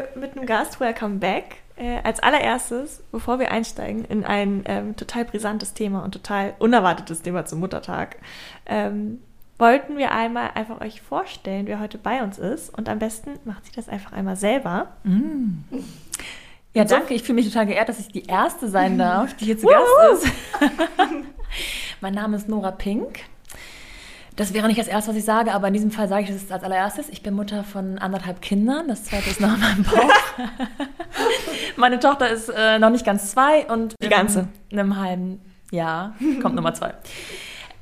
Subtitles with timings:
[0.00, 0.80] Folge mit einem Gast.
[0.80, 1.56] Welcome back.
[1.76, 7.22] Äh, als allererstes, bevor wir einsteigen in ein ähm, total brisantes Thema und total unerwartetes
[7.22, 8.16] Thema zum Muttertag,
[8.66, 9.20] ähm,
[9.58, 12.76] wollten wir einmal einfach euch vorstellen, wer heute bei uns ist.
[12.76, 14.88] Und am besten macht sie das einfach einmal selber.
[15.04, 15.64] Mm.
[16.74, 17.14] Ja, danke.
[17.14, 20.24] Ich fühle mich total geehrt, dass ich die Erste sein darf, die hier zu Gast
[20.24, 20.32] ist.
[22.00, 23.20] mein Name ist Nora Pink.
[24.36, 26.50] Das wäre nicht das Erste, was ich sage, aber in diesem Fall sage ich das
[26.50, 27.08] als allererstes.
[27.08, 28.88] Ich bin Mutter von anderthalb Kindern.
[28.88, 30.10] Das zweite ist noch in meinem Bauch.
[31.76, 34.48] Meine Tochter ist äh, noch nicht ganz zwei und die ganze.
[34.70, 36.94] In einem halben Jahr kommt Nummer zwei.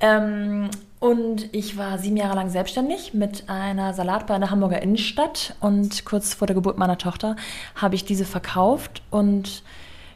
[0.00, 5.54] Ähm, und ich war sieben Jahre lang selbstständig mit einer Salatbar in der Hamburger Innenstadt.
[5.60, 7.36] Und kurz vor der Geburt meiner Tochter
[7.76, 9.62] habe ich diese verkauft und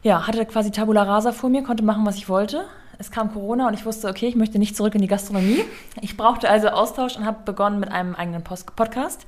[0.03, 2.65] ja, hatte quasi Tabula Rasa vor mir, konnte machen, was ich wollte
[3.03, 5.65] es kam Corona und ich wusste, okay, ich möchte nicht zurück in die Gastronomie.
[6.01, 9.27] Ich brauchte also Austausch und habe begonnen mit einem eigenen Post Podcast.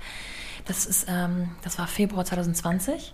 [0.64, 3.12] Das, ist, ähm, das war Februar 2020,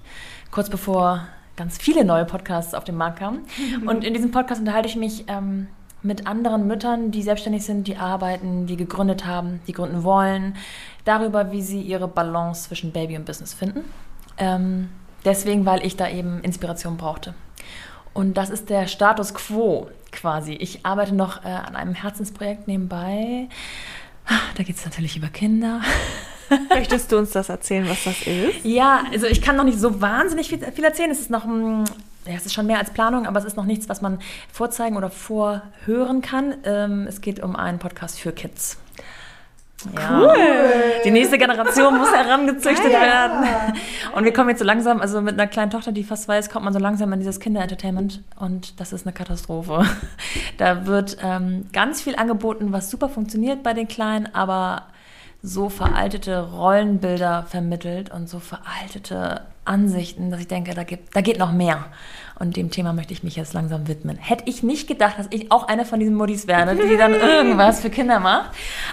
[0.51, 3.41] kurz bevor ganz viele neue Podcasts auf den Markt kamen.
[3.87, 5.69] Und in diesem Podcast unterhalte ich mich ähm,
[6.03, 10.57] mit anderen Müttern, die selbstständig sind, die arbeiten, die gegründet haben, die gründen wollen,
[11.07, 13.85] darüber, wie sie ihre Balance zwischen Baby und Business finden.
[14.37, 14.91] Ähm,
[15.25, 17.33] deswegen, weil ich da eben Inspiration brauchte.
[18.13, 20.53] Und das ist der Status quo quasi.
[20.53, 23.49] Ich arbeite noch äh, an einem Herzensprojekt nebenbei.
[24.57, 25.81] Da geht es natürlich über Kinder.
[26.69, 28.65] Möchtest du uns das erzählen, was das ist?
[28.65, 31.11] Ja, also ich kann noch nicht so wahnsinnig viel, viel erzählen.
[31.11, 31.85] Es ist noch, mm,
[32.27, 34.19] ja, es ist schon mehr als Planung, aber es ist noch nichts, was man
[34.53, 36.55] vorzeigen oder vorhören kann.
[36.65, 38.79] Ähm, es geht um einen Podcast für Kids.
[39.95, 40.21] Ja.
[40.21, 40.37] Cool.
[41.05, 43.01] Die nächste Generation muss herangezüchtet ja.
[43.01, 43.47] werden.
[44.15, 46.65] Und wir kommen jetzt so langsam, also mit einer kleinen Tochter, die fast weiß, kommt
[46.65, 49.85] man so langsam in dieses Kinderentertainment und das ist eine Katastrophe.
[50.59, 54.87] Da wird ähm, ganz viel angeboten, was super funktioniert bei den Kleinen, aber
[55.43, 61.39] so veraltete Rollenbilder vermittelt und so veraltete Ansichten, dass ich denke, da, gibt, da geht
[61.39, 61.87] noch mehr.
[62.41, 64.17] Und dem Thema möchte ich mich jetzt langsam widmen.
[64.17, 67.81] Hätte ich nicht gedacht, dass ich auch eine von diesen Muddis werde, die dann irgendwas
[67.81, 68.53] für Kinder macht.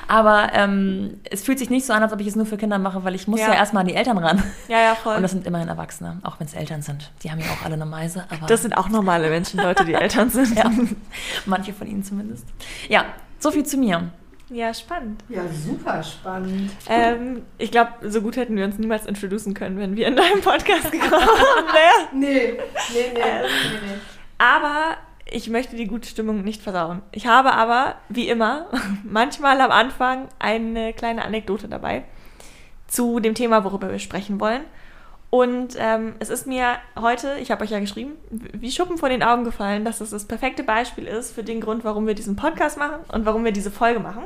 [0.10, 2.78] Aber ähm, es fühlt sich nicht so an, als ob ich es nur für Kinder
[2.78, 4.44] mache, weil ich muss ja, ja erstmal an die Eltern ran.
[4.68, 5.16] Ja, ja, voll.
[5.16, 7.10] Und das sind immerhin Erwachsene, auch wenn es Eltern sind.
[7.24, 8.26] Die haben ja auch alle eine Meise.
[8.48, 10.54] das sind auch normale Menschen, Leute, die Eltern sind.
[10.54, 10.70] ja,
[11.46, 12.46] manche von ihnen zumindest.
[12.90, 13.06] Ja,
[13.40, 14.12] so viel zu mir.
[14.50, 15.24] Ja, spannend.
[15.28, 16.72] Ja, super spannend.
[16.88, 20.42] Ähm, ich glaube, so gut hätten wir uns niemals introducen können, wenn wir in deinem
[20.42, 22.20] Podcast gekommen wären.
[22.20, 22.54] nee,
[22.94, 23.98] nee, nee, ähm, nee, nee.
[24.38, 27.02] Aber ich möchte die gute Stimmung nicht versauen.
[27.12, 28.68] Ich habe aber, wie immer,
[29.04, 32.04] manchmal am Anfang eine kleine Anekdote dabei
[32.88, 34.64] zu dem Thema, worüber wir sprechen wollen.
[35.30, 39.24] Und ähm, es ist mir heute, ich habe euch ja geschrieben, wie Schuppen vor den
[39.24, 42.78] Augen gefallen, dass es das perfekte Beispiel ist für den Grund, warum wir diesen Podcast
[42.78, 44.24] machen und warum wir diese Folge machen.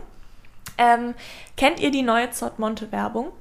[0.82, 1.14] Ähm,
[1.58, 3.32] kennt ihr die neue Zottmonte-Werbung?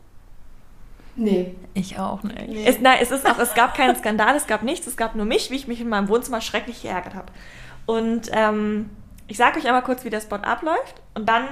[1.17, 1.55] Nee.
[1.75, 2.49] Ich auch nicht.
[2.49, 2.65] Nee.
[2.67, 5.27] Es, nein, es ist auch, es gab keinen Skandal, es gab nichts, es gab nur
[5.27, 7.33] mich, wie ich mich in meinem Wohnzimmer schrecklich geärgert habe.
[7.87, 8.91] Und ähm,
[9.27, 11.45] ich sage euch einmal kurz, wie der Spot abläuft und dann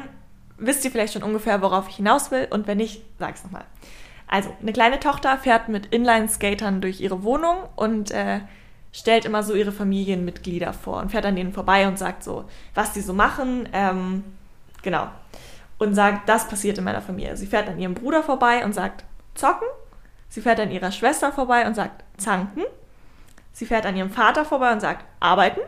[0.59, 3.65] wisst ihr vielleicht schon ungefähr, worauf ich hinaus will und wenn nicht, sag es nochmal.
[4.27, 8.41] Also, eine kleine Tochter fährt mit Inline-Skatern durch ihre Wohnung und äh,
[8.93, 12.45] stellt immer so ihre Familienmitglieder vor und fährt an denen vorbei und sagt so,
[12.75, 13.69] was die so machen.
[13.73, 14.25] Ähm,
[14.83, 15.09] genau.
[15.79, 17.37] Und sagt, das passiert in meiner Familie.
[17.37, 19.69] Sie fährt an ihrem Bruder vorbei und sagt, zocken.
[20.29, 22.65] Sie fährt an ihrer Schwester vorbei und sagt, zanken.
[23.53, 25.61] Sie fährt an ihrem Vater vorbei und sagt, arbeiten.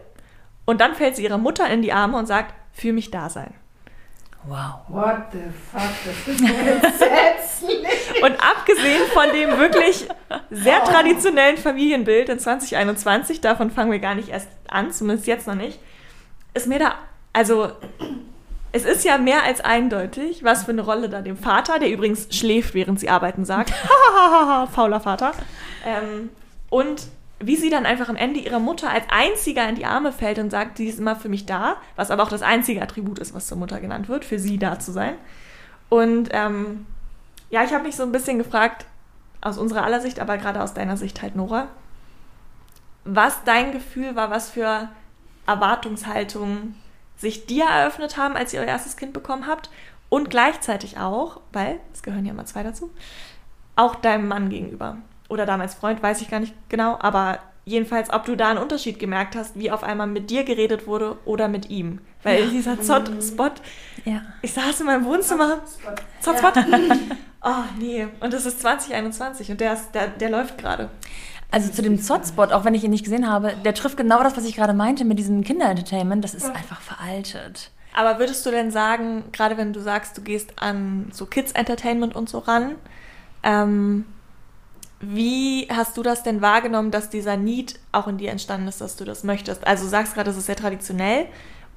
[0.65, 3.55] Und dann fällt sie ihrer Mutter in die Arme und sagt, für mich da sein.
[4.45, 4.81] Wow.
[4.89, 5.39] What the
[5.71, 8.23] fuck, das ist entsetzlich.
[8.23, 10.09] Und abgesehen von dem wirklich
[10.51, 15.55] sehr traditionellen Familienbild in 2021, davon fangen wir gar nicht erst an, zumindest jetzt noch
[15.55, 15.79] nicht,
[16.55, 16.95] ist mir da,
[17.33, 17.73] also
[18.73, 22.29] es ist ja mehr als eindeutig, was für eine Rolle da dem Vater, der übrigens
[22.35, 23.73] schläft, während sie arbeiten, sagt.
[24.73, 25.33] fauler Vater.
[25.85, 26.31] Ähm,
[26.69, 27.07] und
[27.41, 30.51] wie sie dann einfach am Ende ihrer Mutter als einziger in die Arme fällt und
[30.51, 33.47] sagt, sie ist immer für mich da, was aber auch das einzige Attribut ist, was
[33.47, 35.15] zur Mutter genannt wird, für sie da zu sein.
[35.89, 36.87] Und ähm,
[37.49, 38.87] ja, ich habe mich so ein bisschen gefragt,
[39.41, 41.69] aus unserer aller Sicht, aber gerade aus deiner Sicht halt, Nora,
[43.05, 44.89] was dein Gefühl war, was für
[45.47, 46.75] Erwartungshaltungen
[47.21, 49.71] sich dir eröffnet haben, als ihr euer erstes Kind bekommen habt
[50.09, 52.91] und gleichzeitig auch, weil es gehören ja immer zwei dazu,
[53.77, 54.97] auch deinem Mann gegenüber
[55.29, 58.99] oder damals Freund, weiß ich gar nicht genau, aber jedenfalls, ob du da einen Unterschied
[58.99, 62.01] gemerkt hast, wie auf einmal mit dir geredet wurde oder mit ihm.
[62.23, 62.51] Weil ja.
[62.51, 63.53] dieser Zott-Spot,
[64.05, 64.23] ja.
[64.43, 65.61] ich saß in meinem Wohnzimmer,
[66.21, 66.53] Zott-Spot,
[67.43, 70.91] oh nee, und das ist 2021 und der, ist, der, der läuft gerade.
[71.51, 74.37] Also zu dem Zott-Spot, auch wenn ich ihn nicht gesehen habe, der trifft genau das,
[74.37, 76.53] was ich gerade meinte mit diesem Kinderentertainment, das ist ja.
[76.53, 77.71] einfach veraltet.
[77.93, 82.29] Aber würdest du denn sagen, gerade wenn du sagst, du gehst an so Kids-Entertainment und
[82.29, 82.77] so ran,
[83.43, 84.05] ähm,
[85.01, 88.97] wie hast du das denn wahrgenommen, dass dieser Need auch in dir entstanden ist, dass
[88.97, 89.67] du das möchtest?
[89.67, 91.27] Also du sagst gerade, das ist sehr traditionell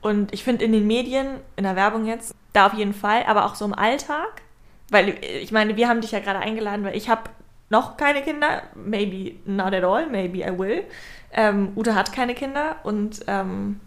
[0.02, 3.46] und ich finde in den Medien, in der Werbung jetzt, da auf jeden Fall, aber
[3.46, 4.42] auch so im Alltag,
[4.90, 7.24] weil ich meine, wir haben dich ja gerade eingeladen, weil ich habe
[7.70, 10.84] noch keine Kinder, maybe not at all, maybe I will.
[11.32, 13.80] Ähm, Ute hat keine Kinder und ähm,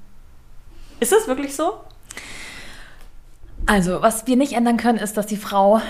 [0.99, 1.81] ist das wirklich so?
[3.67, 5.81] Also, was wir nicht ändern können, ist, dass die Frau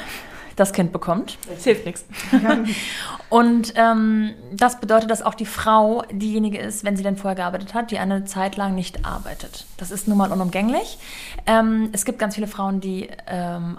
[0.56, 1.38] das Kind bekommt.
[1.54, 2.06] Es hilft nichts.
[3.28, 7.74] Und ähm, das bedeutet, dass auch die Frau diejenige ist, wenn sie denn vorher gearbeitet
[7.74, 9.66] hat, die eine Zeit lang nicht arbeitet.
[9.76, 10.98] Das ist nun mal unumgänglich.
[11.46, 13.78] Ähm, es gibt ganz viele Frauen, die ähm,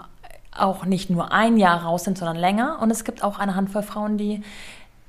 [0.60, 2.78] auch nicht nur ein Jahr raus sind, sondern länger.
[2.80, 4.42] Und es gibt auch eine Handvoll Frauen, die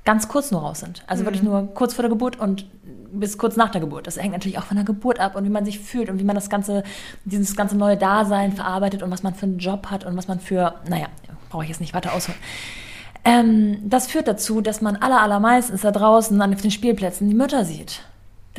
[0.06, 1.04] ganz kurz nur raus sind.
[1.07, 1.28] Also mhm.
[1.28, 2.66] wirklich nur kurz vor der Geburt und
[3.12, 4.07] bis kurz nach der Geburt.
[4.07, 6.24] Das hängt natürlich auch von der Geburt ab und wie man sich fühlt und wie
[6.24, 6.84] man das ganze,
[7.25, 10.40] dieses ganze neue Dasein verarbeitet und was man für einen Job hat und was man
[10.40, 11.07] für, naja,
[11.50, 12.40] brauche ich jetzt nicht weiter ausholen.
[13.25, 17.66] Ähm, das führt dazu, dass man aller, allermeistens da draußen an den Spielplätzen die Mütter
[17.66, 18.02] sieht.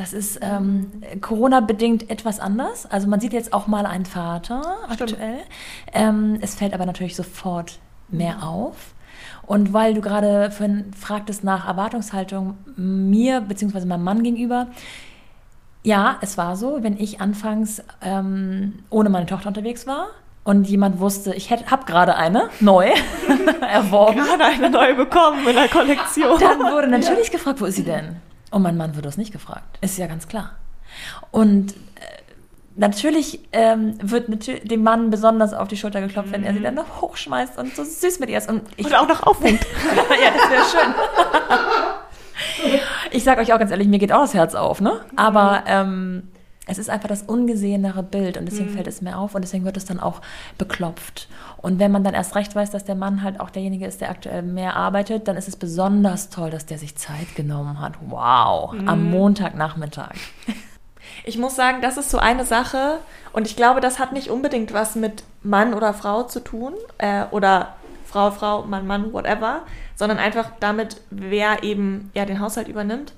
[0.01, 0.87] Das ist ähm,
[1.21, 2.87] Corona-bedingt etwas anders.
[2.87, 5.13] Also man sieht jetzt auch mal einen Vater Stimmt.
[5.13, 5.37] aktuell.
[5.93, 7.77] Ähm, es fällt aber natürlich sofort
[8.09, 8.95] mehr auf.
[9.45, 10.49] Und weil du gerade
[10.99, 13.85] fragtest nach Erwartungshaltung mir bzw.
[13.85, 14.69] meinem Mann gegenüber,
[15.83, 20.07] ja, es war so, wenn ich anfangs ähm, ohne meine Tochter unterwegs war,
[20.43, 22.89] und jemand wusste, ich habe gerade eine neu
[23.61, 24.17] erworben.
[24.17, 26.39] Gerade eine neu bekommen in der Kollektion.
[26.39, 27.33] Dann wurde natürlich ja.
[27.33, 28.15] gefragt, wo ist sie denn?
[28.51, 29.79] Und mein Mann wurde das nicht gefragt.
[29.81, 30.51] Ist ja ganz klar.
[31.31, 31.75] Und äh,
[32.75, 36.33] natürlich ähm, wird natür dem Mann besonders auf die Schulter geklopft, mhm.
[36.33, 38.49] wenn er sie dann noch hochschmeißt und so süß mit ihr ist.
[38.49, 39.61] Und, ich, und auch noch aufhängt.
[40.21, 40.93] ja, das wäre schön.
[43.11, 44.99] ich sage euch auch ganz ehrlich, mir geht auch das Herz auf, ne?
[45.15, 46.30] Aber ähm,
[46.71, 48.75] es ist einfach das ungesehenere Bild und deswegen mhm.
[48.75, 50.21] fällt es mir auf und deswegen wird es dann auch
[50.57, 51.27] beklopft.
[51.57, 54.09] Und wenn man dann erst recht weiß, dass der Mann halt auch derjenige ist, der
[54.09, 57.93] aktuell mehr arbeitet, dann ist es besonders toll, dass der sich Zeit genommen hat.
[58.07, 58.87] Wow, mhm.
[58.87, 60.15] am Montagnachmittag.
[61.23, 62.99] Ich muss sagen, das ist so eine Sache
[63.33, 67.25] und ich glaube, das hat nicht unbedingt was mit Mann oder Frau zu tun äh,
[67.31, 67.75] oder
[68.05, 69.61] Frau, Frau, Mann, Mann, whatever,
[69.95, 73.13] sondern einfach damit, wer eben ja den Haushalt übernimmt.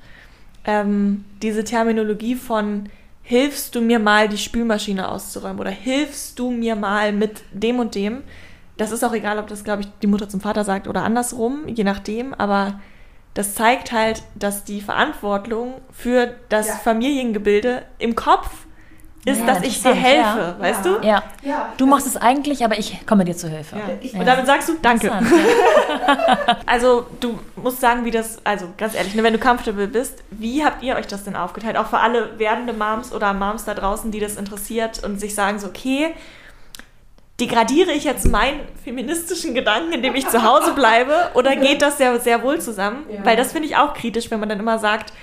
[0.65, 2.89] Ähm, diese Terminologie von
[3.23, 7.95] hilfst du mir mal, die Spülmaschine auszuräumen oder hilfst du mir mal mit dem und
[7.95, 8.21] dem.
[8.77, 11.67] Das ist auch egal, ob das, glaube ich, die Mutter zum Vater sagt oder andersrum,
[11.67, 12.79] je nachdem, aber
[13.33, 16.75] das zeigt halt, dass die Verantwortung für das ja.
[16.75, 18.67] Familiengebilde im Kopf
[19.25, 20.55] ist, ja, dass ich dir helfe, ja.
[20.59, 20.99] weißt du?
[21.01, 21.23] Ja.
[21.77, 23.77] Du machst es eigentlich, aber ich komme dir zu Hilfe.
[24.13, 25.11] Und damit sagst du Danke.
[26.65, 30.65] also du musst sagen, wie das, also ganz ehrlich, ne, wenn du comfortable bist, wie
[30.65, 31.77] habt ihr euch das denn aufgeteilt?
[31.77, 35.57] Auch für alle werdende Moms oder Moms da draußen, die das interessiert und sich sagen
[35.59, 36.13] so, okay,
[37.39, 42.19] degradiere ich jetzt meinen feministischen Gedanken, indem ich zu Hause bleibe, oder geht das sehr,
[42.19, 43.05] sehr wohl zusammen?
[43.23, 45.13] Weil das finde ich auch kritisch, wenn man dann immer sagt,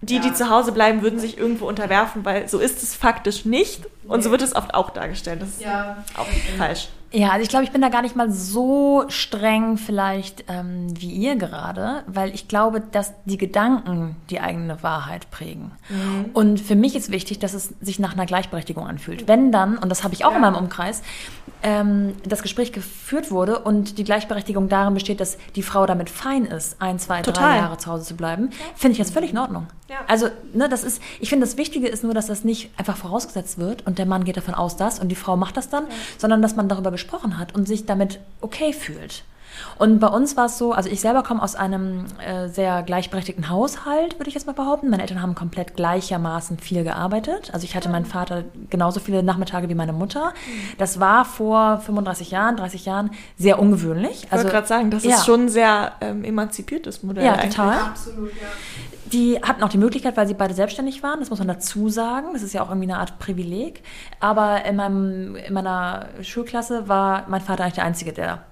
[0.00, 0.22] die, ja.
[0.22, 4.18] die zu Hause bleiben, würden sich irgendwo unterwerfen, weil so ist es faktisch nicht und
[4.18, 4.24] nee.
[4.24, 5.42] so wird es oft auch dargestellt.
[5.42, 6.04] Das ist ja.
[6.16, 6.26] auch
[6.56, 6.88] falsch.
[7.10, 11.10] Ja, also ich glaube, ich bin da gar nicht mal so streng vielleicht ähm, wie
[11.10, 15.72] ihr gerade, weil ich glaube, dass die Gedanken die eigene Wahrheit prägen.
[15.88, 16.30] Mhm.
[16.34, 19.26] Und für mich ist wichtig, dass es sich nach einer Gleichberechtigung anfühlt.
[19.26, 20.36] Wenn dann, und das habe ich auch ja.
[20.36, 21.02] in meinem Umkreis,
[21.62, 26.44] ähm, das Gespräch geführt wurde und die Gleichberechtigung darin besteht, dass die Frau damit fein
[26.44, 27.42] ist, ein, zwei, Total.
[27.42, 29.66] drei Jahre zu Hause zu bleiben, finde ich das völlig in Ordnung.
[29.88, 30.04] Ja.
[30.06, 33.58] Also, ne, das ist, ich finde, das Wichtige ist nur, dass das nicht einfach vorausgesetzt
[33.58, 35.94] wird und der Mann geht davon aus, dass und die Frau macht das dann, ja.
[36.18, 39.24] sondern dass man darüber gesprochen hat und sich damit okay fühlt.
[39.78, 43.48] Und bei uns war es so, also ich selber komme aus einem äh, sehr gleichberechtigten
[43.48, 44.90] Haushalt, würde ich jetzt mal behaupten.
[44.90, 47.50] Meine Eltern haben komplett gleichermaßen viel gearbeitet.
[47.52, 50.32] Also ich hatte meinen Vater genauso viele Nachmittage wie meine Mutter.
[50.78, 54.24] Das war vor 35 Jahren, 30 Jahren sehr ungewöhnlich.
[54.24, 55.16] Ich wollte also, gerade sagen, das ja.
[55.16, 57.24] ist schon ein sehr ähm, emanzipiertes Modell.
[57.24, 57.78] Ja, total.
[57.78, 58.48] Absolut, ja.
[59.12, 62.28] Die hatten auch die Möglichkeit, weil sie beide selbstständig waren, das muss man dazu sagen.
[62.34, 63.82] Das ist ja auch irgendwie eine Art Privileg.
[64.20, 68.42] Aber in, meinem, in meiner Schulklasse war mein Vater eigentlich der Einzige, der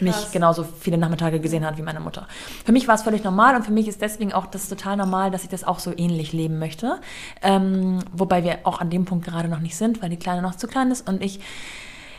[0.00, 2.26] mich genauso viele Nachmittage gesehen hat wie meine Mutter.
[2.64, 5.30] Für mich war es völlig normal und für mich ist deswegen auch das total normal,
[5.30, 7.00] dass ich das auch so ähnlich leben möchte.
[7.42, 10.54] Ähm, wobei wir auch an dem Punkt gerade noch nicht sind, weil die Kleine noch
[10.54, 11.40] zu klein ist und ich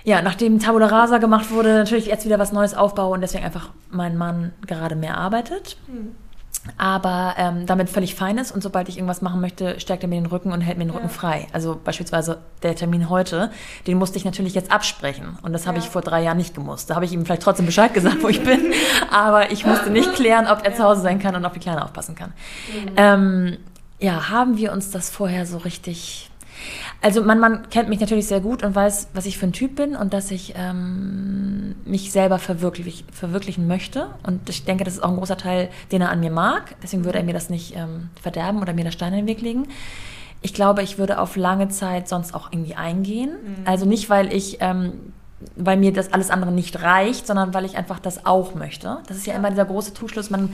[0.04, 3.72] ja, nachdem Tabula Rasa gemacht wurde, natürlich jetzt wieder was Neues aufbaue und deswegen einfach
[3.90, 5.76] mein Mann gerade mehr arbeitet.
[6.78, 10.16] Aber ähm, damit völlig fein ist und sobald ich irgendwas machen möchte, stärkt er mir
[10.16, 11.48] den Rücken und hält mir den Rücken frei.
[11.54, 13.52] Also beispielsweise der Termin heute,
[13.88, 15.38] den musste ich natürlich jetzt absprechen.
[15.42, 15.84] Und das habe Ja.
[15.84, 16.90] ich vor drei Jahren nicht gemusst.
[16.90, 18.74] Da habe ich ihm vielleicht trotzdem Bescheid gesagt, wo ich bin.
[19.12, 21.84] Aber ich musste nicht klären, ob er zu Hause sein kann und auf die Kleine
[21.84, 22.34] aufpassen kann.
[22.96, 23.58] Ähm,
[24.00, 26.27] ja, haben wir uns das vorher so richtig.
[27.02, 29.76] Also mein Mann kennt mich natürlich sehr gut und weiß, was ich für ein Typ
[29.76, 34.10] bin und dass ich ähm, mich selber verwirklich, verwirklichen möchte.
[34.24, 36.76] Und ich denke, das ist auch ein großer Teil, den er an mir mag.
[36.82, 39.42] Deswegen würde er mir das nicht ähm, verderben oder mir da Steine in den Weg
[39.42, 39.68] legen.
[40.42, 43.32] Ich glaube, ich würde auf lange Zeit sonst auch irgendwie eingehen.
[43.66, 44.94] Also nicht, weil ich, ähm,
[45.56, 49.00] weil mir das alles andere nicht reicht, sondern weil ich einfach das auch möchte.
[49.08, 50.30] Das ist ja immer dieser große Zuschluss.
[50.30, 50.54] Man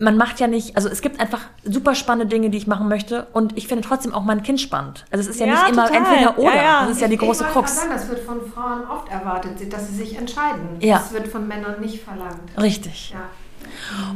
[0.00, 3.26] man macht ja nicht, also es gibt einfach super spannende Dinge, die ich machen möchte
[3.32, 5.04] und ich finde trotzdem auch mein Kind spannend.
[5.10, 5.96] Also es ist ja, Ja, nicht immer total.
[6.02, 6.54] entweder oder.
[6.56, 6.80] Ja, ja.
[6.82, 7.76] Das ist ja die Ich- große ich Krux.
[7.76, 10.60] Sagen, das wird von Frauen oft erwartet, dass sie sich entscheiden.
[10.80, 10.98] Ja.
[10.98, 12.40] Das wird von Männern nicht verlangt.
[12.60, 13.10] Richtig.
[13.14, 13.20] Ja.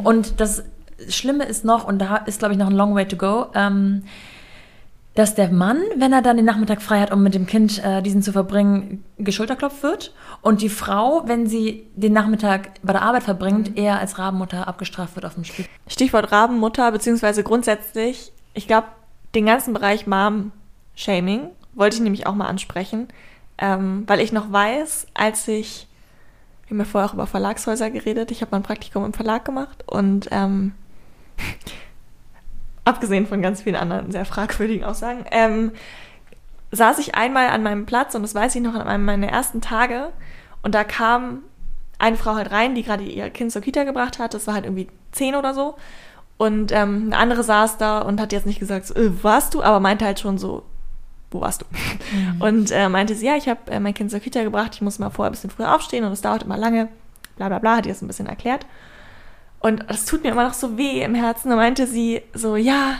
[0.03, 0.64] Und das
[1.09, 4.05] Schlimme ist noch, und da ist, glaube ich, noch ein long way to go, ähm,
[5.14, 8.02] dass der Mann, wenn er dann den Nachmittag frei hat, um mit dem Kind äh,
[8.02, 10.12] diesen zu verbringen, geschulterklopft wird.
[10.42, 15.14] Und die Frau, wenn sie den Nachmittag bei der Arbeit verbringt, eher als Rabenmutter abgestraft
[15.14, 15.66] wird auf dem Spiel.
[15.87, 18.88] Stichwort Rabenmutter, beziehungsweise grundsätzlich, ich glaube,
[19.37, 23.09] den ganzen Bereich Mom-Shaming wollte ich nämlich auch mal ansprechen,
[23.59, 25.87] ähm, weil ich noch weiß, als ich,
[26.66, 29.44] wir haben ja vorher auch über Verlagshäuser geredet, ich habe mal ein Praktikum im Verlag
[29.44, 30.73] gemacht und ähm,
[32.85, 35.73] abgesehen von ganz vielen anderen sehr fragwürdigen Aussagen, ähm,
[36.71, 39.61] saß ich einmal an meinem Platz und das weiß ich noch an einem meiner ersten
[39.61, 40.11] Tage.
[40.62, 41.43] Und da kam
[41.99, 44.64] eine Frau halt rein, die gerade ihr Kind zur Kita gebracht hat, das war halt
[44.64, 45.76] irgendwie zehn oder so.
[46.37, 49.55] Und ähm, eine andere saß da und hat jetzt nicht gesagt, so, äh, wo warst
[49.55, 50.64] du, aber meinte halt schon so,
[51.31, 51.67] wo warst du?
[52.45, 54.99] Und äh, meinte sie, ja, ich habe äh, mein Kind zur Kita gebracht, ich muss
[54.99, 56.88] mal vorher ein bisschen früher aufstehen und es dauert immer lange,
[57.37, 58.67] bla bla bla, hat ihr das ein bisschen erklärt.
[59.64, 61.49] Und das tut mir immer noch so weh im Herzen.
[61.49, 62.97] Da meinte sie so, ja,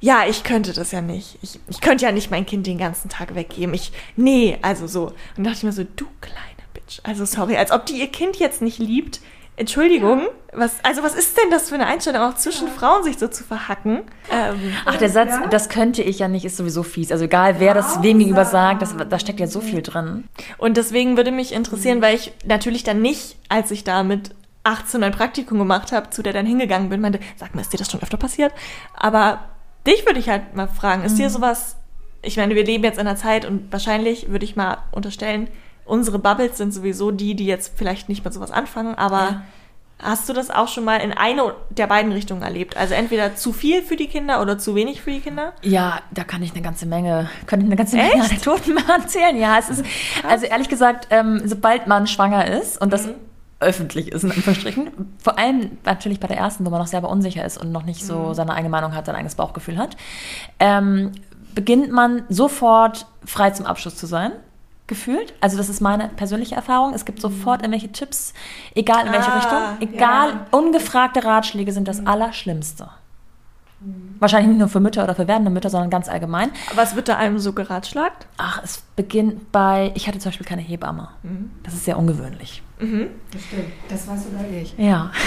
[0.00, 1.38] ja, ich könnte das ja nicht.
[1.40, 3.72] Ich, ich könnte ja nicht mein Kind den ganzen Tag weggeben.
[3.74, 5.06] Ich, nee, also so.
[5.36, 7.00] Und da dachte ich mir so, du kleine Bitch.
[7.04, 9.20] Also sorry, als ob die ihr Kind jetzt nicht liebt.
[9.56, 13.28] Entschuldigung, was, also was ist denn das für eine Einstellung, auch zwischen Frauen sich so
[13.28, 14.02] zu verhacken?
[14.30, 15.46] Ähm, Ach, der Satz, Ja.
[15.46, 17.10] das könnte ich ja nicht, ist sowieso fies.
[17.12, 20.24] Also egal, wer das wem gegenüber sagt, das, da steckt ja so viel drin.
[20.58, 24.34] Und deswegen würde mich interessieren, weil ich natürlich dann nicht, als ich da mit
[24.64, 27.78] 18 ein Praktikum gemacht habe, zu der dann hingegangen bin, meinte, sag mal, ist dir
[27.78, 28.52] das schon öfter passiert?
[28.94, 29.40] Aber
[29.86, 31.76] dich würde ich halt mal fragen, ist dir sowas,
[32.22, 35.48] ich meine, wir leben jetzt in einer Zeit und wahrscheinlich würde ich mal unterstellen,
[35.84, 39.42] unsere Bubbles sind sowieso die, die jetzt vielleicht nicht mit sowas anfangen, aber Ja.
[40.02, 42.78] hast du das auch schon mal in eine der beiden Richtungen erlebt?
[42.78, 45.52] Also entweder zu viel für die Kinder oder zu wenig für die Kinder?
[45.60, 48.22] Ja, da kann ich eine ganze Menge, kann ich eine ganze Menge?
[48.24, 49.36] Anekdoten mal erzählen.
[49.36, 49.84] Ja, es ist,
[50.26, 53.06] also ehrlich gesagt, ähm, sobald man schwanger ist und das
[53.64, 57.44] öffentlich ist, in Anführungsstrichen, vor allem natürlich bei der ersten, wo man noch selber unsicher
[57.44, 59.96] ist und noch nicht so seine eigene Meinung hat, sein eigenes Bauchgefühl hat,
[60.60, 61.12] ähm,
[61.54, 64.32] beginnt man sofort frei zum Abschluss zu sein.
[64.86, 65.32] Gefühlt.
[65.40, 66.92] Also, das ist meine persönliche Erfahrung.
[66.92, 68.34] Es gibt sofort irgendwelche Tipps,
[68.74, 69.88] egal in welche Ah, Richtung.
[69.94, 70.46] Egal, ja.
[70.50, 72.88] ungefragte Ratschläge sind das Allerschlimmste.
[74.18, 76.50] Wahrscheinlich nicht nur für Mütter oder für werdende Mütter, sondern ganz allgemein.
[76.74, 78.26] Was wird da einem so geratschlagt?
[78.36, 81.08] Ach, es beginnt bei, ich hatte zum Beispiel keine Hebamme.
[81.62, 82.62] Das ist sehr ungewöhnlich.
[82.78, 83.72] Das stimmt.
[83.88, 84.74] Das weiß sogar ich.
[84.78, 85.10] Ja.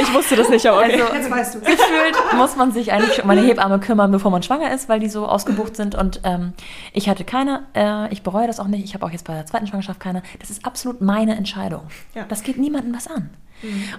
[0.00, 1.00] Ich wusste das nicht, aber okay.
[1.02, 1.60] Also, Jetzt weißt du.
[1.60, 5.08] gefühlt muss man sich eigentlich um eine Hebamme kümmern, bevor man schwanger ist, weil die
[5.08, 5.94] so ausgebucht sind.
[5.94, 6.52] Und ähm,
[6.92, 8.84] ich hatte keine, äh, ich bereue das auch nicht.
[8.84, 10.22] Ich habe auch jetzt bei der zweiten Schwangerschaft keine.
[10.38, 11.82] Das ist absolut meine Entscheidung.
[12.14, 12.24] Ja.
[12.28, 13.30] Das geht niemandem was an.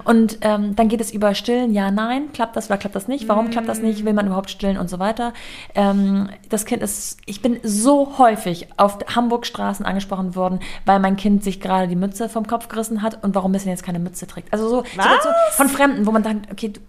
[0.03, 3.27] Und ähm, dann geht es über Stillen, ja, nein, klappt das oder klappt das nicht,
[3.27, 5.33] warum klappt das nicht, will man überhaupt stillen und so weiter.
[5.75, 11.43] Ähm, das Kind ist, ich bin so häufig auf Hamburg-Straßen angesprochen worden, weil mein Kind
[11.43, 14.27] sich gerade die Mütze vom Kopf gerissen hat und warum es denn jetzt keine Mütze
[14.27, 14.53] trägt.
[14.53, 16.79] Also so Situationen von Fremden, wo man sagt, okay, du,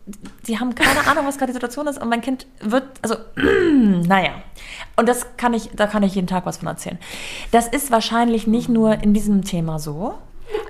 [0.42, 4.30] sie haben keine Ahnung, was gerade die Situation ist und mein Kind wird, also, naja.
[4.96, 6.98] Und das kann ich, da kann ich jeden Tag was von erzählen.
[7.50, 10.14] Das ist wahrscheinlich nicht nur in diesem Thema so,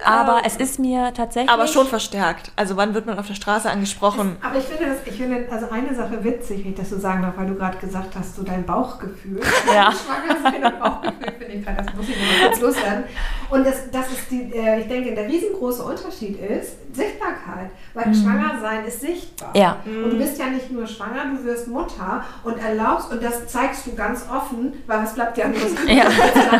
[0.05, 1.51] aber es ist mir tatsächlich.
[1.51, 2.53] Aber schon verstärkt.
[2.57, 4.37] Also wann wird man auf der Straße angesprochen?
[4.43, 7.23] Aber ich finde, das, ich finde also eine Sache witzig, wenn ich das so sagen
[7.23, 9.41] darf, weil du gerade gesagt hast, so dein Bauchgefühl.
[9.73, 9.93] Ja.
[9.93, 13.05] Schwanger sein und Bauchgefühl finde ich gerade, das muss ich mal kurz loswerden.
[13.50, 17.71] Und das, das ist die, äh, ich denke, der riesengroße Unterschied ist Sichtbarkeit.
[17.95, 19.50] Weil schwanger sein ist sichtbar.
[19.54, 19.76] Ja.
[19.85, 23.87] Und du bist ja nicht nur schwanger, du wirst Mutter und erlaubst, und das zeigst
[23.87, 26.04] du ganz offen, weil was bleibt dir anderes Ja.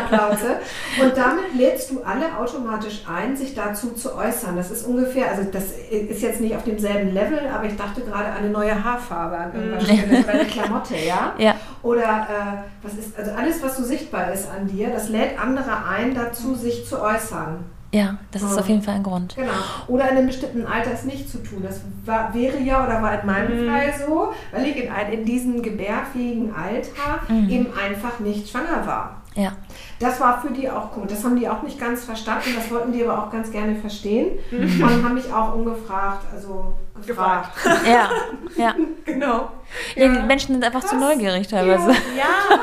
[0.09, 0.59] Plauze.
[1.01, 4.55] Und damit lädst du alle automatisch ein, sich dazu zu äußern.
[4.55, 8.25] Das ist ungefähr, also das ist jetzt nicht auf demselben Level, aber ich dachte gerade
[8.25, 11.33] an eine neue Haarfarbe an irgendeiner der Klamotte, ja?
[11.41, 11.55] Ja.
[11.83, 15.85] Oder äh, was ist, also alles, was so sichtbar ist an dir, das lädt andere
[15.85, 17.65] ein, dazu sich zu äußern.
[17.93, 18.59] Ja, das ist Ja.
[18.61, 19.35] auf jeden Fall ein Grund.
[19.35, 19.51] Genau.
[19.87, 21.61] Oder in einem bestimmten Alter es nicht zu tun.
[21.61, 23.69] Das war, wäre ja oder war in meinem Mhm.
[23.69, 27.49] Fall so, weil ich in, ein, in diesem gebärfähigen Alter Mhm.
[27.49, 29.21] eben einfach nicht schwanger war.
[29.35, 29.51] Ja.
[30.01, 31.11] Das war für die auch gut.
[31.11, 32.53] Das haben die auch nicht ganz verstanden.
[32.55, 34.39] Das wollten die aber auch ganz gerne verstehen.
[34.49, 34.83] Mhm.
[34.83, 36.73] Und haben mich auch ungefragt, also
[37.05, 37.51] gefragt.
[37.85, 38.09] Ja,
[38.57, 38.75] ja.
[39.05, 39.51] genau.
[39.95, 40.07] ja.
[40.07, 40.99] Die Menschen sind einfach zu Krass.
[40.99, 41.91] neugierig teilweise.
[42.17, 42.57] Ja,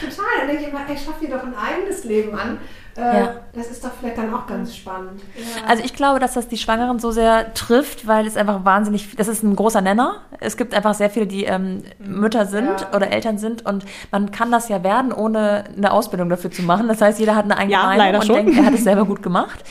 [0.00, 0.24] Total.
[0.38, 2.58] Dann denke ich immer, ey, schaff dir doch ein eigenes Leben an.
[2.96, 3.34] Äh, Ja.
[3.54, 5.20] Das ist doch vielleicht dann auch ganz spannend.
[5.36, 5.68] Ja.
[5.68, 9.28] Also ich glaube, dass das die Schwangeren so sehr trifft, weil es einfach wahnsinnig, das
[9.28, 10.16] ist ein großer Nenner.
[10.40, 12.92] Es gibt einfach sehr viele, die ähm, Mütter sind Ja.
[12.96, 16.88] oder Eltern sind und man kann das ja werden, ohne eine Ausbildung dafür zu machen.
[16.88, 18.36] Das heißt, jeder hat eine eigene Ja, Meinung und schon.
[18.36, 19.62] denkt, er hat es selber gut gemacht.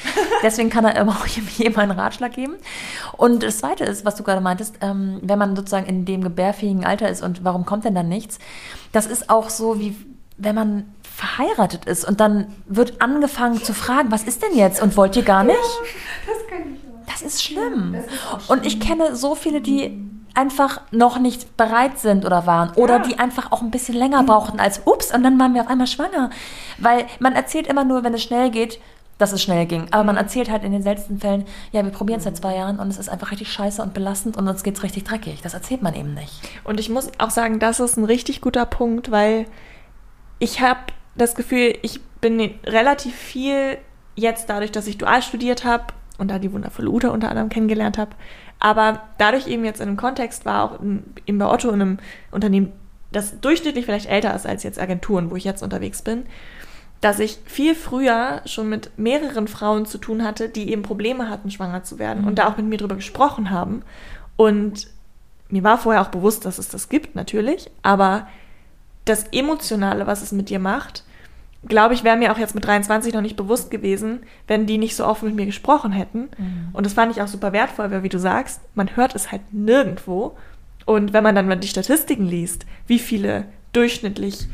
[0.41, 2.55] Deswegen kann er immer auch jedem einen Ratschlag geben.
[3.17, 6.85] Und das Zweite ist, was du gerade meintest, ähm, wenn man sozusagen in dem gebärfähigen
[6.85, 8.39] Alter ist und warum kommt denn dann nichts?
[8.93, 9.95] Das ist auch so wie
[10.37, 14.97] wenn man verheiratet ist und dann wird angefangen zu fragen, was ist denn jetzt und
[14.97, 15.57] wollt ihr gar nicht?
[16.25, 17.05] das kann ich auch.
[17.11, 17.93] Das ist schlimm.
[17.93, 18.05] Das
[18.41, 22.97] ist Und ich kenne so viele, die einfach noch nicht bereit sind oder waren oder
[22.97, 25.85] die einfach auch ein bisschen länger brauchten als ups und dann waren wir auf einmal
[25.85, 26.31] schwanger.
[26.79, 28.79] Weil man erzählt immer nur, wenn es schnell geht,
[29.19, 29.85] dass es schnell ging.
[29.91, 32.79] Aber man erzählt halt in den seltensten Fällen, ja, wir probieren es seit zwei Jahren
[32.79, 35.41] und es ist einfach richtig scheiße und belastend und uns geht's richtig dreckig.
[35.43, 36.41] Das erzählt man eben nicht.
[36.63, 39.45] Und ich muss auch sagen, das ist ein richtig guter Punkt, weil
[40.39, 40.79] ich habe
[41.15, 43.77] das Gefühl, ich bin relativ viel
[44.15, 45.85] jetzt dadurch, dass ich dual studiert habe
[46.17, 48.11] und da die wundervolle Uta unter anderem kennengelernt habe,
[48.59, 51.97] aber dadurch eben jetzt in einem Kontext war, auch in, eben bei Otto in einem
[52.31, 52.71] Unternehmen,
[53.11, 56.25] das durchschnittlich vielleicht älter ist als jetzt Agenturen, wo ich jetzt unterwegs bin,
[57.01, 61.51] dass ich viel früher schon mit mehreren Frauen zu tun hatte, die eben Probleme hatten,
[61.51, 63.83] schwanger zu werden und da auch mit mir drüber gesprochen haben.
[64.37, 64.87] Und
[65.49, 68.27] mir war vorher auch bewusst, dass es das gibt, natürlich, aber
[69.05, 71.03] das Emotionale, was es mit dir macht,
[71.67, 74.95] glaube ich, wäre mir auch jetzt mit 23 noch nicht bewusst gewesen, wenn die nicht
[74.95, 76.29] so offen mit mir gesprochen hätten.
[76.73, 79.41] Und das fand ich auch super wertvoll, weil wie du sagst, man hört es halt
[79.53, 80.35] nirgendwo.
[80.85, 84.47] Und wenn man dann mal die Statistiken liest, wie viele durchschnittlich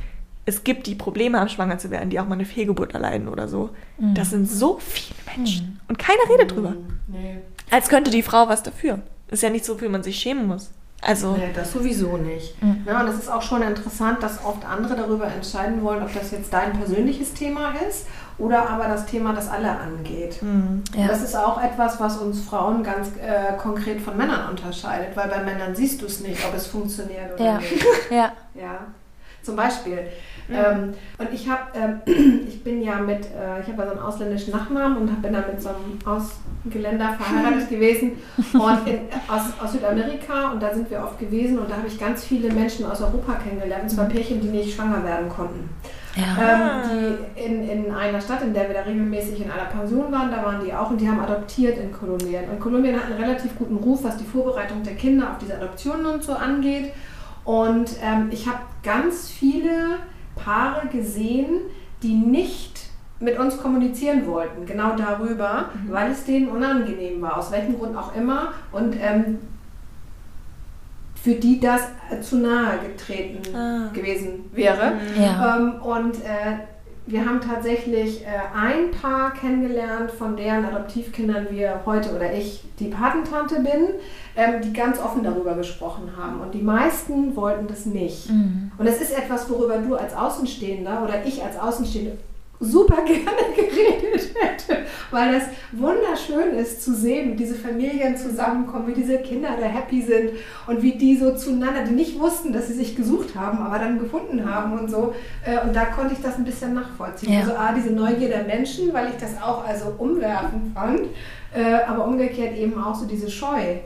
[0.46, 3.48] es gibt, die Probleme haben, schwanger zu werden, die auch mal eine Fehlgeburt erleiden oder
[3.48, 3.72] so.
[4.16, 5.80] Das sind so viele Menschen.
[5.88, 6.76] Und keiner redet drüber.
[7.08, 7.38] Nee.
[7.72, 9.00] Als könnte die Frau was dafür.
[9.30, 10.72] Ist ja nicht so, wie man sich schämen muss.
[11.02, 12.56] Also, Nee, das sowieso nicht.
[12.86, 16.32] Ja, und das ist auch schon interessant, dass oft andere darüber entscheiden wollen, ob das
[16.32, 18.06] jetzt dein persönliches Thema ist
[18.38, 20.36] oder aber das Thema, das alle angeht.
[20.42, 21.08] hm, Ja.
[21.08, 25.42] Das ist auch etwas, was uns Frauen ganz äh, konkret von Männern unterscheidet, weil bei
[25.44, 27.58] Männern siehst du es nicht, ob es funktioniert oder Ja.
[27.60, 27.86] nicht.
[28.12, 28.32] Ja.
[28.56, 28.80] Ja,
[29.42, 30.00] zum Beispiel.
[30.52, 32.02] Ähm, und ich habe, ähm,
[32.48, 35.40] ich bin ja mit, äh, ich habe ja so einen ausländischen Nachnamen und bin da
[35.40, 38.14] mit so einem Ausgeländer verheiratet gewesen
[38.54, 42.00] und in, aus, aus Südamerika und da sind wir oft gewesen und da habe ich
[42.00, 45.70] ganz viele Menschen aus Europa kennengelernt, und zwar Pärchen, die nicht schwanger werden konnten.
[46.16, 46.82] Ja.
[46.92, 50.32] Ähm, die in, in einer Stadt, in der wir da regelmäßig in einer Pension waren,
[50.32, 52.50] da waren die auch und die haben adoptiert in Kolumbien.
[52.50, 56.08] Und Kolumbien hat einen relativ guten Ruf, was die Vorbereitung der Kinder auf diese Adoptionen
[56.08, 56.92] und so angeht.
[57.46, 60.00] Und ähm, ich habe ganz viele
[60.44, 61.62] Paare gesehen,
[62.04, 62.82] die nicht
[63.20, 68.16] mit uns kommunizieren wollten, genau darüber, weil es denen unangenehm war, aus welchem Grund auch
[68.16, 68.54] immer.
[68.72, 69.40] Und ähm,
[71.22, 73.90] für die das äh, zu nahe getreten Ah.
[73.94, 74.94] gewesen wäre.
[75.20, 75.58] Ja.
[75.58, 76.60] Ähm, und äh,
[77.10, 82.90] wir haben tatsächlich äh, ein Paar kennengelernt, von deren Adoptivkindern wir heute oder ich die
[82.90, 83.90] Patentante bin,
[84.36, 86.40] ähm, die ganz offen darüber gesprochen haben.
[86.40, 88.30] Und die meisten wollten das nicht.
[88.30, 88.72] Mhm.
[88.78, 92.18] Und es ist etwas, worüber du als Außenstehender oder ich als Außenstehende
[92.60, 94.80] super gerne geredet hätte,
[95.12, 100.02] weil das wunderschön ist zu sehen, wie diese Familien zusammenkommen, wie diese Kinder da happy
[100.02, 100.32] sind
[100.68, 103.98] und wie die so zueinander, die nicht wussten, dass sie sich gesucht haben, aber dann
[104.00, 105.14] gefunden haben und so.
[105.46, 107.32] Äh, Und da konnte ich das ein bisschen nachvollziehen.
[107.34, 107.40] Ja.
[107.40, 111.02] Also A, diese Neugier der Menschen, weil ich das auch also umwerfend fand,
[111.54, 113.78] äh, aber umgekehrt eben auch so diese Scheu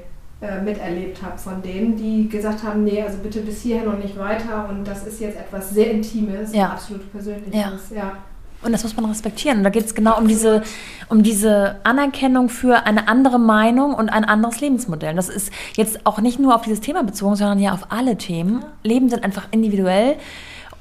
[0.42, 4.18] äh, miterlebt habe von denen, die gesagt haben, nee, also bitte bis hierhin und nicht
[4.18, 6.72] weiter und das ist jetzt etwas sehr Intimes, Ja.
[6.72, 7.92] absolut Persönliches.
[7.96, 8.18] Ja.
[8.64, 9.60] Und das muss man respektieren.
[9.60, 10.64] Und da geht es genau um diese,
[11.10, 15.16] um diese Anerkennung für eine andere Meinung und ein anderes Lebensmodell.
[15.16, 18.64] Das ist jetzt auch nicht nur auf dieses Thema bezogen, sondern ja auf alle Themen.
[18.84, 20.18] Leben sind einfach individuell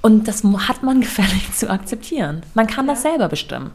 [0.00, 2.42] und das hat man gefällig zu akzeptieren.
[2.54, 3.72] Man kann das selber bestimmen.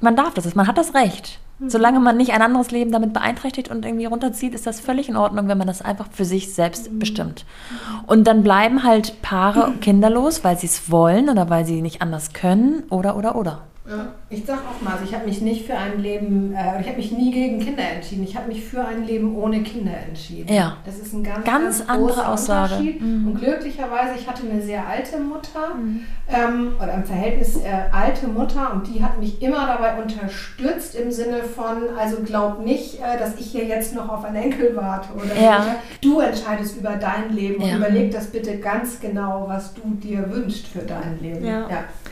[0.00, 1.38] Man darf das, man hat das Recht.
[1.58, 5.16] Solange man nicht ein anderes Leben damit beeinträchtigt und irgendwie runterzieht, ist das völlig in
[5.16, 7.46] Ordnung, wenn man das einfach für sich selbst bestimmt.
[8.06, 12.34] Und dann bleiben halt Paare kinderlos, weil sie es wollen oder weil sie nicht anders
[12.34, 13.62] können oder, oder, oder.
[13.88, 16.88] Ja, ich sag auch mal, also ich habe mich nicht für ein Leben, äh, ich
[16.88, 18.24] habe mich nie gegen Kinder entschieden.
[18.24, 20.52] Ich habe mich für ein Leben ohne Kinder entschieden.
[20.52, 20.78] Ja.
[20.84, 22.82] Das ist ein ganz, Ganz ganz, andere Aussage.
[22.82, 23.28] Mhm.
[23.28, 25.76] Und glücklicherweise, ich hatte eine sehr alte Mutter
[26.28, 27.62] ähm, oder im Verhältnis äh,
[27.92, 33.00] alte Mutter und die hat mich immer dabei unterstützt im Sinne von, also glaub nicht,
[33.00, 35.76] äh, dass ich hier jetzt noch auf einen Enkel warte oder Ja.
[36.00, 37.68] du entscheidest über dein Leben Ja.
[37.74, 41.46] und überleg das bitte ganz genau, was du dir wünschst für dein Leben.
[41.46, 41.68] Ja.